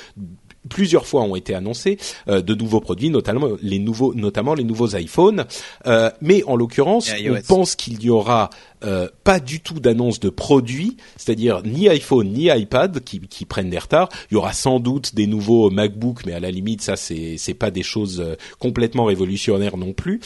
[0.69, 1.97] plusieurs fois ont été annoncés
[2.27, 5.45] de nouveaux produits, notamment les nouveaux, notamment les nouveaux iPhones.
[5.87, 8.49] Euh, mais en l'occurrence, on pense qu'il y aura
[8.83, 13.69] euh, pas du tout d'annonce de produits, c'est-à-dire ni iPhone ni iPad qui, qui prennent
[13.69, 14.09] des retards.
[14.29, 17.53] Il y aura sans doute des nouveaux MacBook, mais à la limite, ça c'est c'est
[17.53, 20.19] pas des choses euh, complètement révolutionnaires non plus.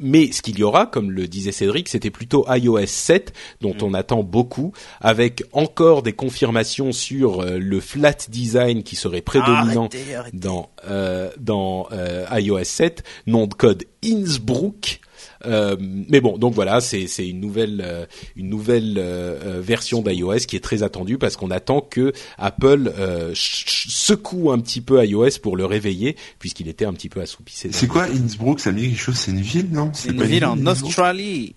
[0.00, 3.92] Mais ce qu'il y aura, comme le disait Cédric, c'était plutôt iOS 7 dont on
[3.92, 10.14] attend beaucoup, avec encore des confirmations sur euh, le flat design qui serait prédominant Arrêtez,
[10.14, 10.36] arrêtez.
[10.38, 15.00] dans euh, dans euh, iOS 7, nom de code Innsbruck.
[15.46, 20.02] Euh, mais bon, donc voilà, c'est c'est une nouvelle euh, une nouvelle euh, euh, version
[20.02, 25.04] d'iOS qui est très attendue parce qu'on attend que Apple euh, secoue un petit peu
[25.04, 27.54] iOS pour le réveiller puisqu'il était un petit peu assoupi.
[27.56, 29.16] ces C'est quoi Innsbruck Ça me dit quelque chose?
[29.16, 29.90] C'est une ville, non?
[29.94, 31.54] C'est une ville en Australie.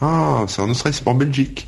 [0.00, 1.66] Ah, c'est en Australie, c'est pas en Belgique.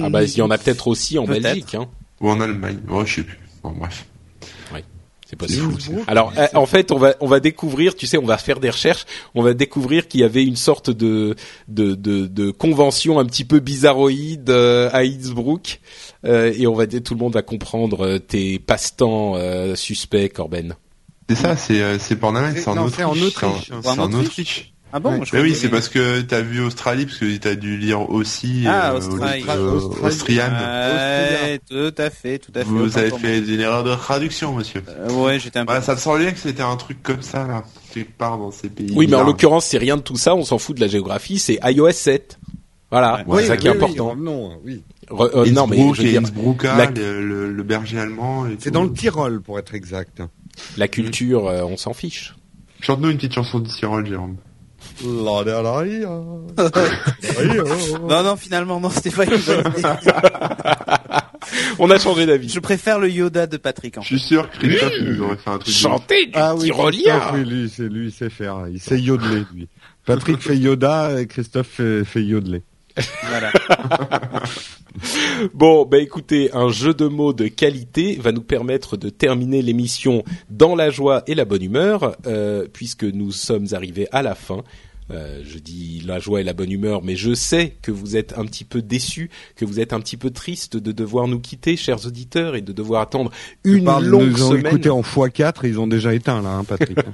[0.00, 1.24] Ah bah il y en a peut-être aussi en.
[1.26, 1.88] Belgique, hein.
[2.20, 2.78] Ou en Allemagne.
[2.88, 3.38] Ouais, je sais plus.
[3.62, 4.06] Bon, bref.
[5.30, 5.70] C'est possible.
[5.72, 6.04] fou, c'est fou.
[6.06, 8.70] Alors euh, en fait, on va on va découvrir, tu sais, on va faire des
[8.70, 9.04] recherches,
[9.34, 11.36] on va découvrir qu'il y avait une sorte de
[11.68, 15.80] de de, de convention un petit peu bizarroïde euh, à Innsbruck
[16.24, 20.74] euh, et on va tout le monde va comprendre euh, tes passe-temps euh, suspects, Corben.
[21.28, 22.96] C'est ça, c'est euh, c'est pas en Allemagne, c'est en Non, Autriche.
[22.96, 23.66] c'est en Autriche.
[23.68, 24.72] C'est en- En C'est en Autriche Autriche.
[24.92, 25.20] Ah bon Ouais.
[25.24, 28.92] je oui, c'est parce que t'as vu Australie, parce que t'as dû lire aussi Ah,
[28.92, 29.44] euh, Australie.
[29.48, 30.06] euh, Australie.
[30.06, 30.52] Austriane.
[30.54, 32.64] Ouais, tout à fait, tout à fait.
[32.64, 34.82] Vous avez fait une erreur de traduction, monsieur.
[34.88, 35.74] Euh, ouais, j'étais un peu.
[35.74, 38.70] Ouais, ça me semblait que c'était un truc comme ça, là, quelque part dans ces
[38.70, 38.92] pays.
[38.96, 41.38] Oui, mais en l'occurrence, c'est rien de tout ça, on s'en fout de la géographie,
[41.38, 42.38] c'est iOS 7.
[42.90, 43.42] Voilà, Ouais.
[43.42, 44.14] c'est ça qui est important.
[44.16, 44.82] Oui, non, oui.
[45.10, 46.22] Re- euh, non mais je veux dire
[46.62, 48.46] la- le, le- le berger allemand.
[48.46, 50.22] et C'est dans le Tyrol, pour être exact.
[50.78, 52.34] la culture, euh, on s'en fiche.
[52.80, 54.36] Chante-nous une petite chanson de Cyril, Jérôme.
[55.04, 56.10] La derrière.
[58.08, 59.82] Non, non, finalement, non, c'était pas une bonne idée.
[61.78, 62.48] On a changé d'avis.
[62.48, 63.96] Je préfère le Yoda de Patrick.
[63.98, 64.16] En Je fait.
[64.18, 65.74] suis sûr que Christophe nous aurait fait un truc.
[65.74, 67.18] Chanter du Ah oui, tyrolien.
[67.20, 68.66] Christophe, oui, lui, c'est lui, il sait faire.
[68.70, 69.68] Il sait yodeler, lui.
[70.04, 72.62] Patrick fait Yoda et Christophe fait, fait yodeler.
[73.28, 73.52] Voilà.
[75.54, 80.24] Bon, bah écoutez, un jeu de mots de qualité va nous permettre de terminer l'émission
[80.50, 84.64] dans la joie et la bonne humeur, euh, puisque nous sommes arrivés à la fin.
[85.10, 88.36] Euh, je dis la joie et la bonne humeur, mais je sais que vous êtes
[88.36, 91.76] un petit peu déçus, que vous êtes un petit peu tristes de devoir nous quitter,
[91.76, 93.30] chers auditeurs, et de devoir attendre
[93.64, 94.66] une longue nous ont semaine.
[94.66, 96.98] écouté en x4 et ils ont déjà éteint, là, hein, Patrick.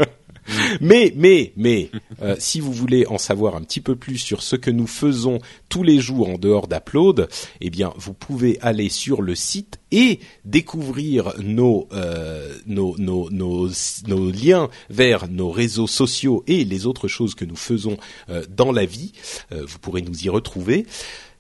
[0.81, 1.91] mais mais mais
[2.23, 5.39] euh, si vous voulez en savoir un petit peu plus sur ce que nous faisons
[5.69, 7.29] tous les jours en dehors d'Upload,
[7.61, 15.51] eh bien vous pouvez aller sur le site et découvrir nos, euh, liens vers nos
[15.51, 17.97] réseaux sociaux et les autres choses que nous faisons
[18.29, 19.13] euh, dans la vie.
[19.51, 20.87] Vous pourrez nous y retrouver.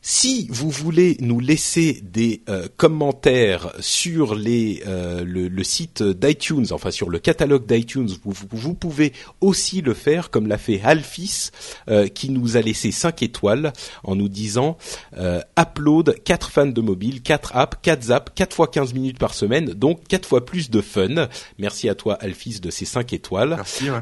[0.07, 6.67] Si vous voulez nous laisser des euh, commentaires sur les, euh, le, le site d'iTunes,
[6.73, 11.53] enfin sur le catalogue d'iTunes, vous, pouvez aussi le faire comme l'a fait Alphys,
[11.89, 14.77] euh, qui nous a laissé 5 étoiles en nous disant
[15.17, 19.33] euh, upload 4 fans de mobile, 4 apps, 4 zaps, 4 fois 15 minutes par
[19.33, 21.29] semaine, donc 4 fois plus de fun.
[21.59, 23.55] Merci à toi Alphys de ces 5 étoiles.
[23.57, 23.91] Merci.
[23.91, 24.01] ouais.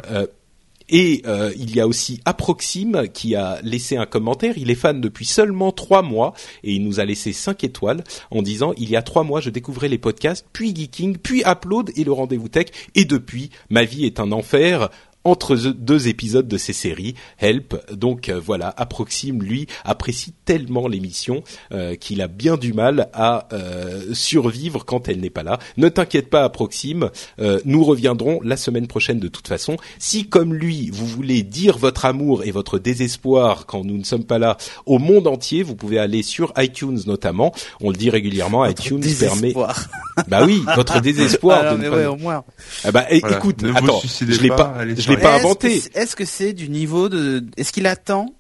[0.93, 4.55] Et euh, il y a aussi Approxime qui a laissé un commentaire.
[4.59, 8.43] Il est fan depuis seulement trois mois et il nous a laissé cinq étoiles en
[8.43, 12.05] disant il y a trois mois je découvrais les podcasts, puis Geeking, puis Upload et
[12.05, 14.91] le rendez-vous tech et depuis ma vie est un enfer
[15.25, 17.77] entre deux épisodes de ces séries, Help.
[17.93, 21.43] Donc euh, voilà, Approxime lui apprécie tellement l'émission
[21.73, 25.59] euh, qu'il a bien du mal à euh, survivre quand elle n'est pas là.
[25.77, 27.11] Ne t'inquiète pas, Approxime,
[27.41, 29.77] euh, nous reviendrons la semaine prochaine de toute façon.
[29.99, 34.25] Si comme lui, vous voulez dire votre amour et votre désespoir quand nous ne sommes
[34.25, 34.57] pas là
[34.87, 37.53] au monde entier, vous pouvez aller sur iTunes notamment.
[37.81, 39.55] On le dit régulièrement, iTunes permet.
[40.29, 41.61] Bah oui, votre désespoir.
[41.63, 42.45] Ah, de non, ne mais pas- ouais, au moins.
[42.85, 43.37] Ah bah, Voilà.
[43.37, 45.69] écoute, Ne attends, je l'ai pas, je l'ai pas Est-ce inventé.
[45.79, 48.35] que c'est- Est-ce que c'est du niveau de Est-ce qu'il attend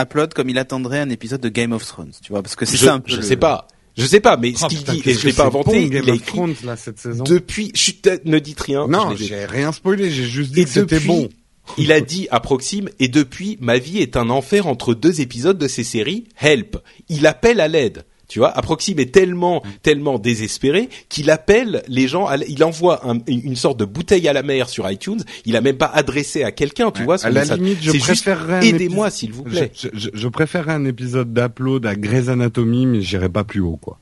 [0.00, 2.76] Upload comme il attendrait un épisode de Game of Thrones, tu vois Parce que c'est
[2.78, 3.10] ça un peu.
[3.12, 3.68] je le- sais pas.
[3.96, 5.90] Je sais pas, mais ce Oh, qu'il dit, et je l'ai pas inventé, bon, il
[5.90, 7.24] Game a of écrit Thrones, là, cette saison.
[7.24, 7.72] depuis.
[7.74, 8.88] Chut, ne dites rien.
[8.88, 11.28] Non, j'ai rien spoilé, j'ai juste dit Et que c'était depuis, bon.
[11.76, 15.58] il a dit à Proxime, et depuis, ma vie est un enfer entre deux épisodes
[15.58, 16.78] de ces séries, Help.
[17.10, 18.04] Il appelle à l'aide.
[18.32, 23.18] Tu vois, Approxime est tellement, tellement désespéré qu'il appelle les gens, à il envoie un-
[23.26, 25.20] une sorte de bouteille à la mer sur iTunes.
[25.44, 27.22] Il a même pas adressé à quelqu'un, tu vois.
[27.22, 29.70] à la limite, je préférerais aidez-moi s'il vous plaît.
[29.78, 33.76] Je, je, je préférerais un épisode d'Upload à Grey's Anatomy, mais j'irai pas plus haut,
[33.78, 33.98] quoi.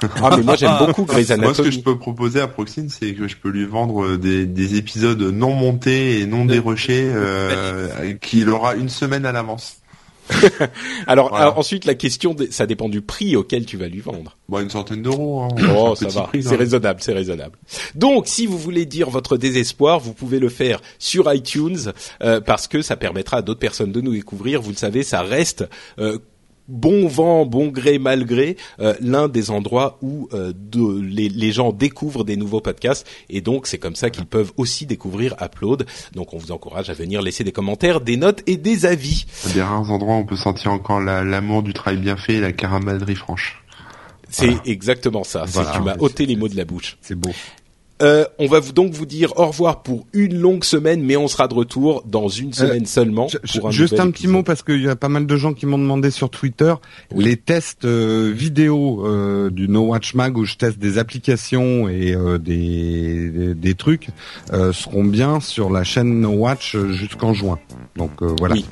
[0.22, 1.82] Ah mais moi j'aime beaucoup Grey's Moi, ce que je Anatomy.
[1.82, 6.20] peux proposer à Proxine, c'est que je peux lui vendre des, des épisodes non montés
[6.20, 9.76] et non dérushés, euh, qu'il aura une semaine à l'avance.
[11.06, 11.44] Alors, Voilà.
[11.46, 14.36] alors, ensuite la question, de- ça dépend du prix auquel tu vas lui vendre.
[14.48, 15.42] Bon, une centaine d'euros.
[15.42, 16.56] Hein, Oh, ça va, c'est hein.
[16.56, 17.58] raisonnable, c'est raisonnable.
[17.94, 22.68] Donc, si vous voulez dire votre désespoir, vous pouvez le faire sur iTunes euh, parce
[22.68, 24.60] que ça permettra à d'autres personnes de nous découvrir.
[24.62, 25.64] Vous le savez, ça reste
[25.98, 26.18] euh,
[26.68, 31.50] bon vent, bon gré, mal gré, euh, l'un des endroits où euh, de- les, les
[31.52, 35.86] gens découvrent des nouveaux podcasts et donc c'est comme ça qu'ils peuvent aussi découvrir Upload.
[36.14, 39.24] Donc, on vous encourage à venir laisser des commentaires, des notes et des avis.
[39.54, 42.40] Des rares endroits où on peut sentir encore la- l'amour du travail bien fait et
[42.40, 43.62] la caramellerie franche.
[44.30, 45.44] C'est exactement ça.
[45.46, 45.72] Voilà.
[45.74, 46.98] tu m'as ôté les mots de la bouche.
[47.00, 47.30] C'est beau.
[48.00, 51.26] Euh, on va vous donc vous dire au revoir pour une longue semaine, mais on
[51.26, 53.26] sera de retour dans une semaine seulement.
[53.34, 55.36] Euh, Je- pour un juste un petit mot parce qu'il y a pas mal de
[55.36, 56.72] gens qui m'ont demandé sur Twitter
[57.12, 57.24] Oui.
[57.24, 62.14] les tests euh, vidéo euh, du No Watch Mag où je teste des applications et
[62.40, 64.08] des, des des trucs
[64.72, 67.58] seront bien sur la chaîne No Watch jusqu'en juin.
[67.96, 68.54] Donc voilà.
[68.54, 68.64] Oui.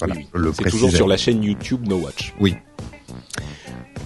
[0.00, 2.34] Voilà, Oui, C'est toujours sur la chaîne YouTube No Watch.
[2.40, 2.54] Oui.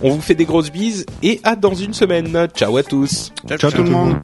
[0.02, 2.48] On vous fait des grosses bises et à dans une semaine.
[2.54, 3.32] Ciao à tous.
[3.46, 4.16] Ciao tout le monde.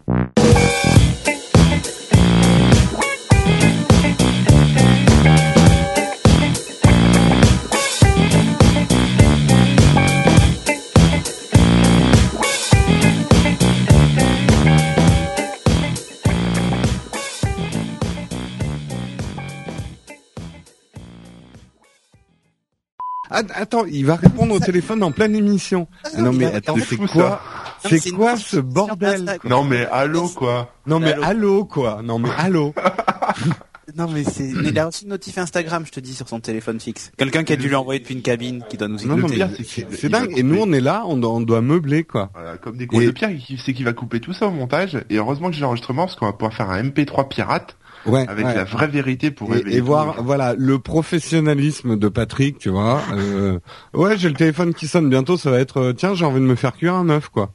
[23.55, 25.87] Attends, il va répondre au téléphone en pleine émission.
[26.05, 27.41] Ah non mais attends, c'est quoi
[27.89, 31.65] C'est quoi ce bordel Non mais allô quoi Non mais Allô.
[31.65, 32.75] quoi Non mais allô
[33.97, 34.53] Non mais c'est.
[34.53, 37.13] mais il a reçu une notif Instagram, je te dis, sur son téléphone fixe.
[37.17, 39.87] Quelqu'un qui a dû lui envoyer depuis une cabine, qui doit nous Non, non, écouter.
[39.93, 40.33] c'est dingue.
[40.37, 42.31] Et nous, on est là, on doit, on doit meubler, quoi.
[42.35, 43.01] Voilà, comme des gros.
[43.01, 43.31] Et- Le pire,
[43.65, 44.99] c'est qu'il va couper tout ça au montage.
[45.09, 47.77] Et heureusement que j'ai l'enregistrement parce qu'on va pouvoir faire un MP3 pirate
[48.07, 48.27] Ouais.
[48.29, 48.55] avec ouais.
[48.55, 53.03] la vraie vérité pour Et, et voir, voilà, le professionnalisme de Patrick, tu vois.
[53.13, 53.59] Euh,
[53.95, 56.47] ouais, j'ai le téléphone qui sonne bientôt, ça va être, euh, tiens, j'ai envie de
[56.47, 57.53] me faire cuire un œuf, quoi.